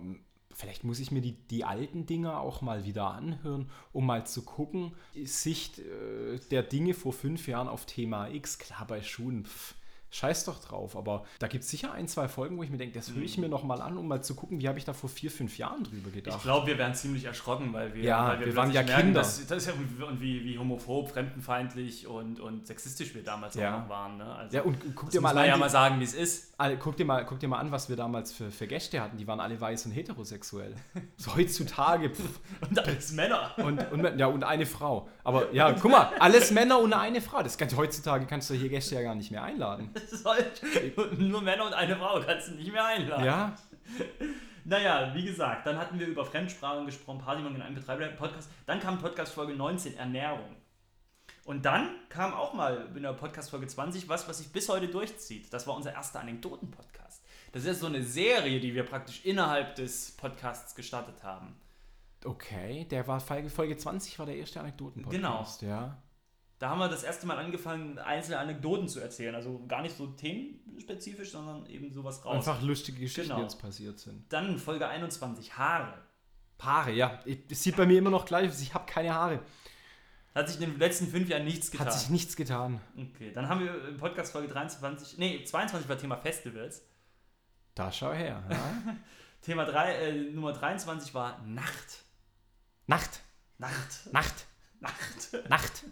vielleicht 0.54 0.84
muss 0.84 1.00
ich 1.00 1.10
mir 1.10 1.20
die, 1.20 1.32
die 1.32 1.64
alten 1.64 2.06
Dinger 2.06 2.40
auch 2.40 2.60
mal 2.62 2.84
wieder 2.84 3.10
anhören, 3.10 3.70
um 3.92 4.06
mal 4.06 4.26
zu 4.26 4.42
gucken, 4.42 4.94
Sicht 5.24 5.78
äh, 5.78 6.38
der 6.50 6.62
Dinge 6.62 6.94
vor 6.94 7.12
fünf 7.12 7.48
Jahren 7.48 7.68
auf 7.68 7.86
Thema 7.86 8.28
X, 8.28 8.58
klar 8.58 8.86
bei 8.86 9.02
Schuhen, 9.02 9.44
pff, 9.44 9.74
scheiß 10.12 10.44
doch 10.44 10.60
drauf. 10.60 10.96
Aber 10.96 11.24
da 11.38 11.48
gibt 11.48 11.64
es 11.64 11.70
sicher 11.70 11.92
ein, 11.92 12.06
zwei 12.06 12.28
Folgen, 12.28 12.56
wo 12.56 12.62
ich 12.62 12.70
mir 12.70 12.76
denke, 12.76 12.94
das 12.94 13.10
höre 13.12 13.22
ich 13.22 13.36
mhm. 13.36 13.44
mir 13.44 13.48
noch 13.48 13.64
mal 13.64 13.80
an, 13.80 13.96
um 13.96 14.06
mal 14.06 14.22
zu 14.22 14.34
gucken, 14.34 14.60
wie 14.60 14.68
habe 14.68 14.78
ich 14.78 14.84
da 14.84 14.92
vor 14.92 15.10
vier, 15.10 15.30
fünf 15.30 15.58
Jahren 15.58 15.82
drüber 15.82 16.10
gedacht. 16.10 16.36
Ich 16.36 16.42
glaube, 16.42 16.66
wir 16.66 16.78
wären 16.78 16.94
ziemlich 16.94 17.24
erschrocken, 17.24 17.72
weil 17.72 17.94
wir, 17.94 18.04
ja, 18.04 18.28
weil 18.28 18.40
wir, 18.40 18.46
wir 18.46 18.56
waren 18.56 18.70
ja 18.70 18.82
merken, 18.82 19.02
Kinder. 19.02 19.20
Dass, 19.20 19.46
das 19.46 19.58
ist 19.58 19.66
ja 19.66 20.06
und 20.06 20.20
wie, 20.20 20.44
wie 20.44 20.58
homophob, 20.58 21.10
fremdenfeindlich 21.10 22.06
und, 22.06 22.40
und 22.40 22.66
sexistisch 22.66 23.14
wir 23.14 23.24
damals 23.24 23.54
ja. 23.54 23.74
auch 23.74 23.82
noch 23.82 23.88
waren. 23.88 24.18
Ne? 24.18 24.24
Also, 24.24 24.56
ja, 24.56 24.62
und 24.62 24.76
guck 24.94 25.10
dir 25.10 25.20
mal 25.20 25.36
an. 25.36 25.46
ja 25.46 25.56
mal 25.56 25.70
sagen, 25.70 25.98
wie 25.98 26.04
es 26.04 26.14
ist. 26.14 26.52
Guck 26.78 26.96
dir, 26.96 27.04
mal, 27.04 27.24
guck 27.24 27.40
dir 27.40 27.48
mal 27.48 27.58
an, 27.58 27.72
was 27.72 27.88
wir 27.88 27.96
damals 27.96 28.32
für, 28.32 28.52
für 28.52 28.68
Gäste 28.68 29.00
hatten. 29.00 29.16
Die 29.16 29.26
waren 29.26 29.40
alle 29.40 29.60
weiß 29.60 29.86
und 29.86 29.92
heterosexuell. 29.92 30.76
so 31.16 31.34
heutzutage. 31.34 32.10
Pff. 32.10 32.40
und 32.60 32.78
alles 32.78 33.12
Männer. 33.12 33.50
Und, 33.56 33.90
und, 33.90 34.18
ja, 34.18 34.26
und 34.26 34.44
eine 34.44 34.66
Frau. 34.66 35.08
Aber 35.24 35.52
ja, 35.52 35.72
guck 35.72 35.90
mal, 35.90 36.12
alles 36.20 36.50
Männer 36.52 36.78
und 36.78 36.92
eine 36.92 37.20
Frau. 37.20 37.42
Das 37.42 37.58
kannst, 37.58 37.76
heutzutage 37.76 38.26
kannst 38.26 38.50
du 38.50 38.54
hier 38.54 38.68
Gäste 38.68 38.94
ja 38.94 39.02
gar 39.02 39.14
nicht 39.14 39.30
mehr 39.30 39.42
einladen. 39.42 39.90
Nur 41.18 41.42
Männer 41.42 41.66
und 41.66 41.74
eine 41.74 41.96
Frau 41.96 42.20
kannst 42.20 42.48
du 42.48 42.52
nicht 42.52 42.72
mehr 42.72 42.84
einladen. 42.84 43.24
Ja. 43.24 43.56
Naja, 44.64 45.12
wie 45.12 45.24
gesagt, 45.24 45.66
dann 45.66 45.76
hatten 45.76 45.98
wir 45.98 46.06
über 46.06 46.24
Fremdsprachen 46.24 46.86
gesprochen, 46.86 47.18
Partymann 47.18 47.56
in 47.56 47.62
einem 47.62 47.74
Betreiber-Podcast. 47.74 48.48
Dann 48.64 48.78
kam 48.78 48.98
Podcast 49.00 49.32
Folge 49.32 49.54
19, 49.54 49.96
Ernährung. 49.96 50.54
Und 51.44 51.64
dann 51.64 51.90
kam 52.08 52.32
auch 52.32 52.54
mal 52.54 52.88
in 52.94 53.02
der 53.02 53.12
Podcast 53.12 53.50
Folge 53.50 53.66
20 53.66 54.08
was, 54.08 54.28
was 54.28 54.38
sich 54.38 54.52
bis 54.52 54.68
heute 54.68 54.86
durchzieht. 54.86 55.52
Das 55.52 55.66
war 55.66 55.74
unser 55.74 55.92
erster 55.92 56.20
Anekdoten-Podcast. 56.20 57.24
Das 57.50 57.64
ist 57.64 57.80
so 57.80 57.86
eine 57.86 58.02
Serie, 58.04 58.60
die 58.60 58.74
wir 58.74 58.84
praktisch 58.84 59.24
innerhalb 59.24 59.74
des 59.74 60.12
Podcasts 60.12 60.74
gestartet 60.76 61.24
haben. 61.24 61.56
Okay, 62.24 62.84
der 62.84 63.08
war 63.08 63.18
Folge 63.18 63.76
20 63.76 64.18
war 64.20 64.26
der 64.26 64.36
erste 64.36 64.60
Anekdoten-Podcast. 64.60 65.60
Genau. 65.60 65.72
Ja. 65.74 65.98
Da 66.62 66.70
haben 66.70 66.78
wir 66.78 66.88
das 66.88 67.02
erste 67.02 67.26
Mal 67.26 67.38
angefangen, 67.38 67.98
einzelne 67.98 68.38
Anekdoten 68.38 68.86
zu 68.86 69.00
erzählen. 69.00 69.34
Also 69.34 69.66
gar 69.66 69.82
nicht 69.82 69.96
so 69.96 70.06
themenspezifisch, 70.06 71.32
sondern 71.32 71.66
eben 71.66 71.92
sowas 71.92 72.24
raus. 72.24 72.36
Einfach 72.36 72.62
lustige 72.62 73.00
Geschichten, 73.00 73.22
genau. 73.22 73.38
die 73.38 73.42
uns 73.42 73.58
passiert 73.58 73.98
sind. 73.98 74.32
Dann 74.32 74.56
Folge 74.58 74.86
21, 74.86 75.58
Haare. 75.58 75.92
Haare, 76.60 76.92
ja. 76.92 77.18
Es 77.50 77.64
sieht 77.64 77.74
bei 77.74 77.84
mir 77.84 77.98
immer 77.98 78.10
noch 78.10 78.24
gleich 78.24 78.48
aus. 78.48 78.60
Ich 78.60 78.74
habe 78.74 78.86
keine 78.86 79.12
Haare. 79.12 79.40
Hat 80.36 80.48
sich 80.48 80.60
in 80.60 80.70
den 80.70 80.78
letzten 80.78 81.08
fünf 81.08 81.28
Jahren 81.28 81.44
nichts 81.44 81.68
getan. 81.68 81.88
Hat 81.88 81.94
sich 81.98 82.10
nichts 82.10 82.36
getan. 82.36 82.80
Okay, 82.96 83.32
dann 83.32 83.48
haben 83.48 83.64
wir 83.64 83.88
im 83.88 83.96
Podcast 83.96 84.30
Folge 84.30 84.46
23, 84.46 85.18
nee, 85.18 85.42
22 85.42 85.88
war 85.88 85.98
Thema 85.98 86.16
Festivals. 86.16 86.86
Da 87.74 87.90
schau 87.90 88.12
her. 88.12 88.40
Ja. 88.48 88.94
Thema 89.42 89.64
3, 89.64 89.94
äh, 89.94 90.12
Nummer 90.30 90.52
23 90.52 91.12
war 91.12 91.42
Nacht. 91.44 92.04
Nacht. 92.86 93.18
Nacht. 93.58 94.12
Nacht. 94.12 94.46
Nacht. 94.82 95.48
Nacht. 95.48 95.84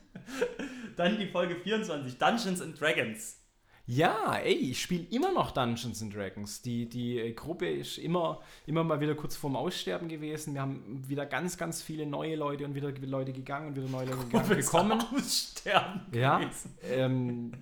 Dann 0.97 1.19
die 1.19 1.29
Folge 1.29 1.57
24, 1.57 2.19
Dungeons 2.19 2.61
and 2.61 2.79
Dragons. 2.81 3.41
Ja, 3.87 4.37
ey, 4.37 4.53
ich 4.53 4.83
spiele 4.83 5.05
immer 5.11 5.33
noch 5.33 5.51
Dungeons 5.51 6.01
and 6.01 6.15
Dragons. 6.15 6.63
Die, 6.63 6.89
die 6.89 7.19
äh, 7.19 7.33
Gruppe 7.33 7.69
ist 7.69 7.99
immer, 7.99 8.41
immer 8.67 8.85
mal 8.85 9.01
wieder 9.01 9.17
kurz 9.17 9.35
vorm 9.35 9.57
Aussterben 9.57 10.09
gewesen. 10.09 10.55
Wir 10.55 10.61
haben 10.61 11.03
wieder 11.09 11.27
ganz, 11.27 11.57
ganz 11.57 11.83
viele 11.83 12.07
neue 12.07 12.37
Leute 12.37 12.65
und 12.65 12.75
wieder 12.75 12.93
Leute 12.93 13.33
gegangen 13.33 13.69
und 13.69 13.77
wieder 13.77 13.89
neue 13.89 14.07
Leute 14.07 14.25
gegangen, 14.27 14.49
gekommen. 14.49 15.01
Aussterben 15.17 16.03
ja, 16.13 16.39
gewesen. 16.39 16.79
Ähm, 16.85 17.53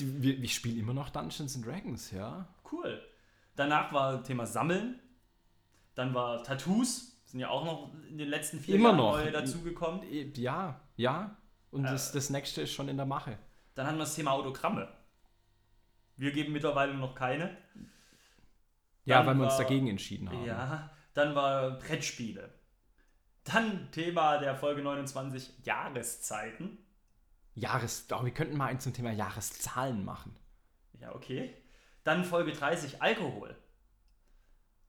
die, 0.00 0.34
ich 0.42 0.54
spiele 0.54 0.80
immer 0.80 0.94
noch 0.94 1.10
Dungeons 1.10 1.54
and 1.56 1.66
Dragons, 1.66 2.10
ja. 2.12 2.48
Cool. 2.70 3.02
Danach 3.56 3.92
war 3.92 4.22
Thema 4.22 4.46
Sammeln. 4.46 5.00
Dann 5.94 6.14
war 6.14 6.42
Tattoos. 6.44 7.15
Sind 7.26 7.40
ja 7.40 7.50
auch 7.50 7.64
noch 7.64 7.92
in 8.08 8.18
den 8.18 8.28
letzten 8.28 8.60
vier 8.60 8.76
Immer 8.76 8.90
Jahren 8.90 8.96
noch. 8.96 9.12
neue 9.18 9.32
dazugekommen. 9.32 10.00
Ja, 10.34 10.80
ja. 10.96 11.36
Und 11.70 11.84
äh, 11.84 11.90
das, 11.90 12.12
das 12.12 12.30
nächste 12.30 12.62
ist 12.62 12.72
schon 12.72 12.88
in 12.88 12.96
der 12.96 13.06
Mache. 13.06 13.38
Dann 13.74 13.86
haben 13.86 13.96
wir 13.96 14.04
das 14.04 14.14
Thema 14.14 14.32
Autogramme. 14.32 14.88
Wir 16.16 16.32
geben 16.32 16.52
mittlerweile 16.52 16.94
noch 16.94 17.14
keine. 17.14 17.56
Ja, 19.04 19.18
dann 19.18 19.26
weil 19.26 19.34
wir 19.34 19.40
war, 19.40 19.48
uns 19.48 19.58
dagegen 19.58 19.88
entschieden 19.88 20.30
haben. 20.30 20.44
Ja, 20.44 20.90
dann 21.14 21.34
war 21.34 21.78
Brettspiele. 21.78 22.54
Dann 23.44 23.90
Thema 23.92 24.38
der 24.38 24.56
Folge 24.56 24.82
29, 24.82 25.64
Jahreszeiten. 25.64 26.78
Jahres, 27.54 28.06
oh, 28.12 28.24
wir 28.24 28.32
könnten 28.32 28.56
mal 28.56 28.66
eins 28.66 28.84
zum 28.84 28.92
Thema 28.92 29.12
Jahreszahlen 29.12 30.04
machen. 30.04 30.36
Ja, 31.00 31.14
okay. 31.14 31.54
Dann 32.04 32.24
Folge 32.24 32.52
30, 32.52 33.02
Alkohol. 33.02 33.56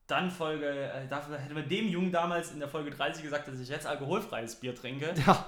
Dann 0.08 0.32
Folge, 0.32 0.66
äh, 0.68 1.08
dafür 1.08 1.38
hätte 1.38 1.54
man 1.54 1.68
dem 1.68 1.88
Jungen 1.90 2.12
damals 2.12 2.52
in 2.52 2.60
der 2.60 2.70
Folge 2.70 2.92
30 2.92 3.24
gesagt, 3.24 3.48
dass 3.48 3.60
ich 3.60 3.68
jetzt 3.68 3.86
alkoholfreies 3.86 4.56
Bier 4.56 4.74
trinke. 4.74 5.14
Ja. 5.26 5.46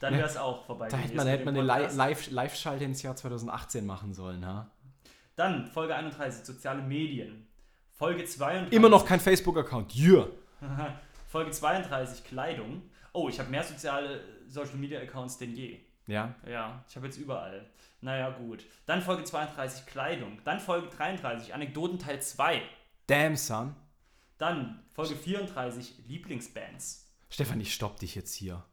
Dann 0.00 0.14
wäre 0.14 0.26
es 0.26 0.36
auch 0.36 0.64
vorbei. 0.64 0.88
Da 0.88 0.96
hätte 0.96 1.14
man, 1.14 1.26
hätte 1.28 1.44
man 1.44 1.70
eine 1.70 1.92
Live-Schalte 2.30 2.82
ins 2.84 3.02
Jahr 3.02 3.14
2018 3.14 3.86
machen 3.86 4.14
sollen, 4.14 4.44
ha? 4.44 4.68
Dann 5.36 5.66
Folge 5.66 5.94
31, 5.94 6.44
soziale 6.44 6.82
Medien. 6.82 7.46
Folge 7.92 8.24
32. 8.24 8.72
Immer 8.72 8.88
noch 8.88 9.06
kein 9.06 9.20
Facebook-Account. 9.20 9.94
Yeah. 9.94 10.26
Folge 11.28 11.52
32, 11.52 12.24
Kleidung. 12.24 12.82
Oh, 13.12 13.28
ich 13.28 13.38
habe 13.38 13.50
mehr 13.50 13.62
soziale 13.62 14.20
Social 14.48 14.76
Media 14.76 15.00
Accounts 15.00 15.38
denn 15.38 15.54
je. 15.54 15.78
Ja. 16.06 16.34
Ja, 16.50 16.82
ich 16.88 16.96
habe 16.96 17.06
jetzt 17.06 17.18
überall. 17.18 17.64
Naja, 18.00 18.30
gut. 18.30 18.64
Dann 18.86 19.02
Folge 19.02 19.24
32, 19.24 19.86
Kleidung. 19.86 20.40
Dann 20.44 20.58
Folge 20.58 20.88
33, 20.88 21.54
Anekdoten 21.54 21.98
Teil 21.98 22.20
2. 22.20 22.60
Damn, 23.06 23.36
son. 23.36 23.74
Dann 24.38 24.82
Folge 24.92 25.14
34, 25.14 26.06
Lieblingsbands. 26.06 27.08
Stefan, 27.28 27.60
ich 27.60 27.72
stopp 27.72 27.98
dich 27.98 28.14
jetzt 28.14 28.34
hier. 28.34 28.64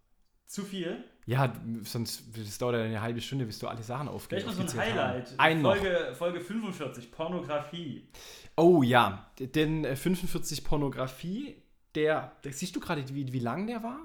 Zu 0.47 0.63
viel? 0.63 1.03
Ja, 1.27 1.53
sonst 1.83 2.23
das 2.35 2.57
dauert 2.57 2.75
ja 2.75 2.83
eine 2.83 3.01
halbe 3.01 3.21
Stunde, 3.21 3.45
bis 3.45 3.59
du 3.59 3.67
alle 3.67 3.83
Sachen 3.83 4.07
aufgehst. 4.07 4.43
Vielleicht 4.43 4.59
noch 4.59 4.67
so 4.67 4.79
ein 4.79 4.83
Highlight. 4.83 5.33
Ein 5.37 5.61
Folge, 5.61 6.15
Folge 6.17 6.41
45, 6.41 7.11
Pornografie. 7.11 8.09
Oh 8.57 8.81
ja, 8.81 9.31
denn 9.39 9.95
45 9.95 10.63
Pornografie, 10.63 11.61
der, 11.93 12.31
der 12.43 12.51
siehst 12.51 12.75
du 12.75 12.79
gerade, 12.79 13.07
wie, 13.13 13.31
wie 13.31 13.39
lang 13.39 13.67
der 13.67 13.83
war? 13.83 13.99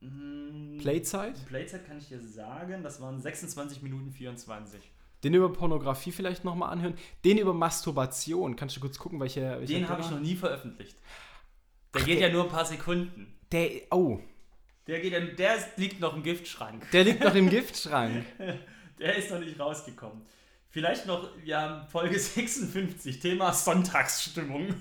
Mm, 0.00 0.76
Playzeit? 0.78 1.46
Playzeit 1.46 1.86
kann 1.86 1.96
ich 1.96 2.08
dir 2.08 2.20
sagen, 2.20 2.82
das 2.82 3.00
waren 3.00 3.18
26 3.18 3.80
Minuten 3.80 4.12
24. 4.12 4.78
Den 5.24 5.34
über 5.34 5.52
Pornografie 5.52 6.12
vielleicht 6.12 6.44
nochmal 6.44 6.72
anhören. 6.72 6.94
Den 7.24 7.38
über 7.38 7.54
Masturbation. 7.54 8.56
Kannst 8.56 8.76
du 8.76 8.80
kurz 8.80 8.98
gucken, 8.98 9.20
welche. 9.20 9.58
welche 9.60 9.74
den 9.74 9.88
habe 9.88 10.00
ich 10.02 10.10
noch 10.10 10.20
nie 10.20 10.34
veröffentlicht. 10.34 10.96
Der 11.94 12.00
Ach, 12.00 12.06
geht 12.06 12.20
der, 12.20 12.28
ja 12.28 12.34
nur 12.34 12.44
ein 12.44 12.50
paar 12.50 12.64
Sekunden. 12.64 13.38
Der. 13.52 13.70
Oh. 13.90 14.18
Der, 14.86 15.00
geht, 15.00 15.38
der 15.38 15.58
liegt 15.76 16.00
noch 16.00 16.16
im 16.16 16.22
Giftschrank. 16.22 16.90
Der 16.90 17.04
liegt 17.04 17.22
noch 17.22 17.34
im 17.34 17.48
Giftschrank. 17.50 18.24
der 18.98 19.16
ist 19.16 19.30
noch 19.30 19.38
nicht 19.38 19.58
rausgekommen. 19.60 20.22
Vielleicht 20.70 21.06
noch, 21.06 21.28
ja, 21.44 21.86
Folge 21.90 22.18
56, 22.18 23.20
Thema 23.20 23.52
Sonntagsstimmung. 23.52 24.74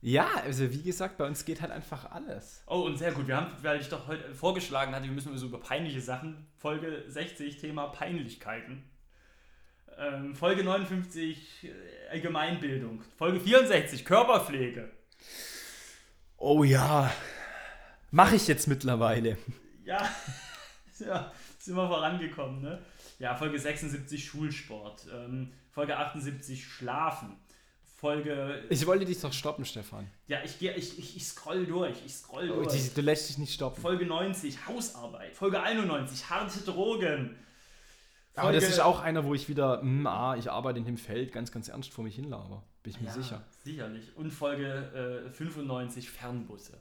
Ja, 0.00 0.28
also 0.44 0.70
wie 0.72 0.82
gesagt, 0.82 1.16
bei 1.16 1.24
uns 1.24 1.44
geht 1.44 1.62
halt 1.62 1.70
einfach 1.70 2.10
alles. 2.10 2.64
Oh, 2.66 2.80
und 2.80 2.98
sehr 2.98 3.12
gut. 3.12 3.28
Wir 3.28 3.36
haben, 3.36 3.52
weil 3.62 3.80
ich 3.80 3.88
doch 3.88 4.08
heute 4.08 4.34
vorgeschlagen 4.34 4.92
hatte, 4.92 5.04
wir 5.04 5.12
müssen 5.12 5.38
so 5.38 5.46
über 5.46 5.60
peinliche 5.60 6.00
Sachen. 6.00 6.48
Folge 6.58 7.04
60, 7.06 7.58
Thema 7.58 7.86
Peinlichkeiten. 7.86 8.82
Ähm, 9.98 10.34
Folge 10.34 10.64
59 10.64 11.64
äh, 11.64 12.10
Allgemeinbildung. 12.10 13.02
Folge 13.16 13.40
64 13.40 14.04
Körperpflege. 14.04 14.90
Oh 16.36 16.64
ja. 16.64 17.12
Mache 18.10 18.36
ich 18.36 18.48
jetzt 18.48 18.66
mittlerweile. 18.68 19.38
Ja. 19.84 20.08
ja. 20.98 21.32
sind 21.58 21.76
wir 21.76 21.86
vorangekommen, 21.86 22.60
ne? 22.60 22.82
Ja, 23.18 23.34
Folge 23.34 23.58
76 23.58 24.24
Schulsport. 24.24 25.06
Ähm, 25.12 25.52
Folge 25.70 25.96
78 25.96 26.64
Schlafen. 26.64 27.36
Folge. 28.02 28.64
Ich 28.68 28.84
wollte 28.84 29.04
dich 29.04 29.20
doch 29.20 29.32
stoppen, 29.32 29.64
Stefan. 29.64 30.10
Ja, 30.26 30.38
ich, 30.44 30.58
geh, 30.58 30.72
ich, 30.72 30.98
ich, 30.98 31.16
ich 31.16 31.24
scroll 31.24 31.66
durch. 31.66 31.96
Ich 32.04 32.14
scroll 32.14 32.50
oh, 32.50 32.64
durch. 32.64 32.92
Du 32.92 33.00
lässt 33.00 33.28
dich 33.28 33.38
nicht 33.38 33.54
stoppen. 33.54 33.80
Folge 33.80 34.04
90 34.04 34.66
Hausarbeit. 34.66 35.36
Folge 35.36 35.62
91 35.62 36.28
harte 36.28 36.58
Drogen. 36.62 37.36
Folge 38.34 38.48
Aber 38.48 38.52
das 38.52 38.68
ist 38.68 38.80
auch 38.80 39.00
einer, 39.00 39.24
wo 39.24 39.34
ich 39.34 39.48
wieder, 39.48 39.82
mh, 39.82 40.10
ah, 40.10 40.36
ich 40.36 40.50
arbeite 40.50 40.78
in 40.78 40.86
dem 40.86 40.96
Feld 40.96 41.32
ganz, 41.32 41.52
ganz 41.52 41.68
ernst 41.68 41.92
vor 41.92 42.02
mich 42.02 42.14
hinlaber. 42.14 42.62
Bin 42.82 42.92
ich 42.92 43.00
mir 43.00 43.08
ja, 43.08 43.12
sicher. 43.12 43.42
Sicherlich. 43.62 44.16
Und 44.16 44.30
Folge 44.30 45.26
äh, 45.26 45.30
95 45.30 46.10
Fernbusse. 46.10 46.78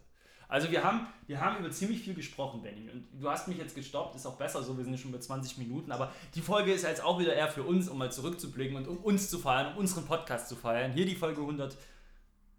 Also 0.47 0.69
wir 0.69 0.83
haben, 0.83 1.07
wir 1.27 1.39
haben 1.39 1.59
über 1.59 1.71
ziemlich 1.71 2.01
viel 2.01 2.13
gesprochen, 2.13 2.61
Benny. 2.61 2.89
Und 2.89 3.05
du 3.13 3.29
hast 3.29 3.47
mich 3.47 3.57
jetzt 3.57 3.75
gestoppt, 3.75 4.15
ist 4.15 4.25
auch 4.25 4.37
besser 4.37 4.63
so, 4.63 4.77
wir 4.77 4.83
sind 4.83 4.99
schon 4.99 5.11
bei 5.11 5.19
20 5.19 5.57
Minuten. 5.57 5.91
Aber 5.91 6.11
die 6.35 6.41
Folge 6.41 6.73
ist 6.73 6.83
jetzt 6.83 7.03
auch 7.03 7.19
wieder 7.19 7.33
eher 7.33 7.47
für 7.47 7.63
uns, 7.63 7.87
um 7.87 7.97
mal 7.97 8.11
zurückzublicken 8.11 8.75
und 8.75 8.87
um 8.87 8.97
uns 8.97 9.29
zu 9.29 9.39
feiern, 9.39 9.73
um 9.73 9.79
unseren 9.79 10.05
Podcast 10.05 10.49
zu 10.49 10.55
feiern. 10.55 10.91
Hier 10.91 11.05
die 11.05 11.15
Folge 11.15 11.41
100, 11.41 11.77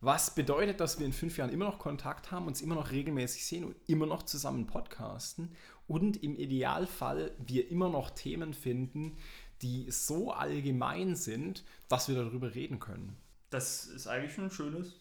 Was 0.00 0.34
bedeutet, 0.34 0.80
dass 0.80 0.98
wir 0.98 1.06
in 1.06 1.12
fünf 1.12 1.38
Jahren 1.38 1.50
immer 1.50 1.64
noch 1.64 1.78
Kontakt 1.78 2.30
haben, 2.30 2.46
uns 2.46 2.60
immer 2.60 2.74
noch 2.74 2.90
regelmäßig 2.90 3.46
sehen 3.46 3.64
und 3.64 3.76
immer 3.86 4.06
noch 4.06 4.22
zusammen 4.22 4.66
podcasten 4.66 5.52
und 5.88 6.22
im 6.22 6.36
Idealfall 6.36 7.32
wir 7.38 7.70
immer 7.70 7.88
noch 7.88 8.10
Themen 8.10 8.54
finden, 8.54 9.16
die 9.62 9.90
so 9.90 10.32
allgemein 10.32 11.16
sind, 11.16 11.64
dass 11.88 12.08
wir 12.08 12.16
darüber 12.16 12.54
reden 12.54 12.78
können. 12.78 13.16
Das 13.50 13.86
ist 13.86 14.06
eigentlich 14.06 14.34
schon 14.34 14.44
ein 14.44 14.50
schönes 14.50 14.94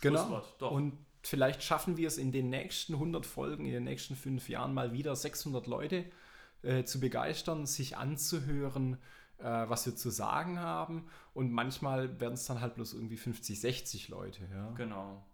genau. 0.00 0.20
Schlusswort. 0.20 0.54
Doch. 0.58 0.70
Und 0.70 0.98
vielleicht 1.22 1.62
schaffen 1.62 1.96
wir 1.96 2.08
es 2.08 2.18
in 2.18 2.32
den 2.32 2.50
nächsten 2.50 2.94
100 2.94 3.26
Folgen, 3.26 3.66
in 3.66 3.72
den 3.72 3.84
nächsten 3.84 4.16
fünf 4.16 4.48
Jahren 4.48 4.74
mal 4.74 4.92
wieder 4.92 5.14
600 5.14 5.66
Leute 5.66 6.04
äh, 6.62 6.84
zu 6.84 7.00
begeistern, 7.00 7.66
sich 7.66 7.96
anzuhören, 7.96 8.98
äh, 9.38 9.44
was 9.44 9.86
wir 9.86 9.96
zu 9.96 10.10
sagen 10.10 10.58
haben. 10.58 11.06
Und 11.34 11.52
manchmal 11.52 12.20
werden 12.20 12.34
es 12.34 12.46
dann 12.46 12.60
halt 12.60 12.74
bloß 12.74 12.94
irgendwie 12.94 13.16
50, 13.16 13.60
60 13.60 14.08
Leute. 14.08 14.48
Ja? 14.52 14.70
Genau. 14.72 15.24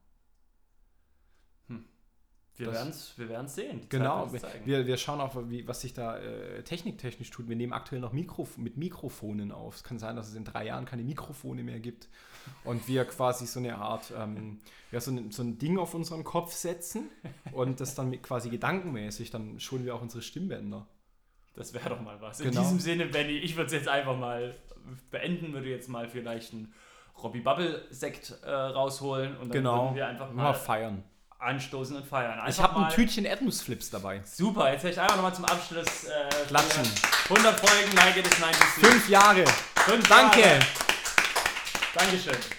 Wir 2.59 2.73
werden 2.73 2.89
es 2.89 3.15
wir 3.17 3.49
sehen. 3.49 3.87
genau, 3.89 4.33
wir, 4.65 4.87
wir 4.87 4.97
schauen 4.97 5.21
auch, 5.21 5.37
wie, 5.49 5.67
was 5.69 5.81
sich 5.81 5.95
da 5.95 6.19
äh, 6.19 6.65
techniktechnisch 6.65 7.31
tut. 7.31 7.49
Wir 7.49 7.55
nehmen 7.55 7.73
aktuell 7.73 8.01
noch 8.01 8.13
Mikrof 8.13 8.59
mit 8.59 8.77
Mikrofonen 8.77 9.53
auf. 9.53 9.77
Es 9.77 9.85
kann 9.85 10.01
sein, 10.01 10.17
dass 10.17 10.29
es 10.29 10.35
in 10.35 10.45
drei 10.45 10.67
Jahren 10.67 10.85
keine 10.85 11.05
Mikrofone 11.05 11.63
mehr 11.63 11.79
gibt 11.79 12.09
und 12.65 12.89
wir 12.89 13.05
quasi 13.05 13.47
so 13.47 13.61
eine 13.61 13.79
Art, 13.79 14.13
ähm, 14.17 14.59
ja, 14.91 15.01
so 15.01 15.13
ein, 15.13 15.31
so 15.31 15.43
ein 15.43 15.59
Ding 15.59 15.79
auf 15.79 15.95
unseren 15.95 16.25
Kopf 16.25 16.53
setzen 16.53 17.09
und 17.53 17.79
das 17.81 17.95
dann 17.95 18.21
quasi 18.23 18.51
gedankenmäßig, 18.51 19.31
dann 19.31 19.61
schonen 19.61 19.85
wir 19.85 19.95
auch 19.95 20.03
unsere 20.03 20.23
Stimmbänder. 20.23 20.87
Das 21.55 21.75
wäre 21.75 21.89
doch 21.91 22.01
mal 22.01 22.21
was. 22.21 22.39
Genau. 22.39 22.51
In 22.51 22.59
diesem 22.61 22.81
Sinne, 22.81 23.07
Benny, 23.07 23.39
ich 23.39 23.57
würde 23.57 23.67
es 23.67 23.73
jetzt 23.73 23.89
einfach 23.89 24.17
mal 24.17 24.57
beenden, 25.11 25.53
würde 25.53 25.69
jetzt 25.69 25.89
mal 25.89 26.09
vielleicht 26.09 26.53
einen 26.53 26.75
Robbie 27.23 27.41
Bubble 27.41 27.85
Sekt 27.91 28.37
äh, 28.43 28.51
rausholen 28.51 29.37
und 29.37 29.49
dann 29.49 29.59
genau. 29.59 29.85
würden 29.85 29.97
wir 29.97 30.07
einfach 30.09 30.33
mal, 30.33 30.43
mal 30.43 30.55
feiern 30.55 31.05
anstoßen 31.39 31.97
und 31.97 32.07
feiern. 32.07 32.39
Einfach 32.39 32.49
ich 32.49 32.59
habe 32.61 32.85
ein 32.87 32.93
Tütchen 32.93 33.25
Erdnussflips 33.25 33.91
dabei. 33.91 34.21
Super, 34.25 34.73
jetzt 34.73 34.83
hätte 34.83 34.95
ich 34.95 35.01
einfach 35.01 35.17
nochmal 35.17 35.35
zum 35.35 35.45
Abschluss 35.45 36.05
äh, 36.05 36.47
klatschen. 36.47 36.85
100 37.31 37.61
Folgen, 37.61 37.95
nein, 37.95 38.15
geht 38.15 38.27
es 38.27 38.39
90. 38.39 38.61
Fünf 38.61 39.09
Jahre. 39.09 39.45
Fünf 39.77 40.09
Danke. 40.09 40.41
Jahre. 40.41 40.61
Dankeschön. 41.95 42.58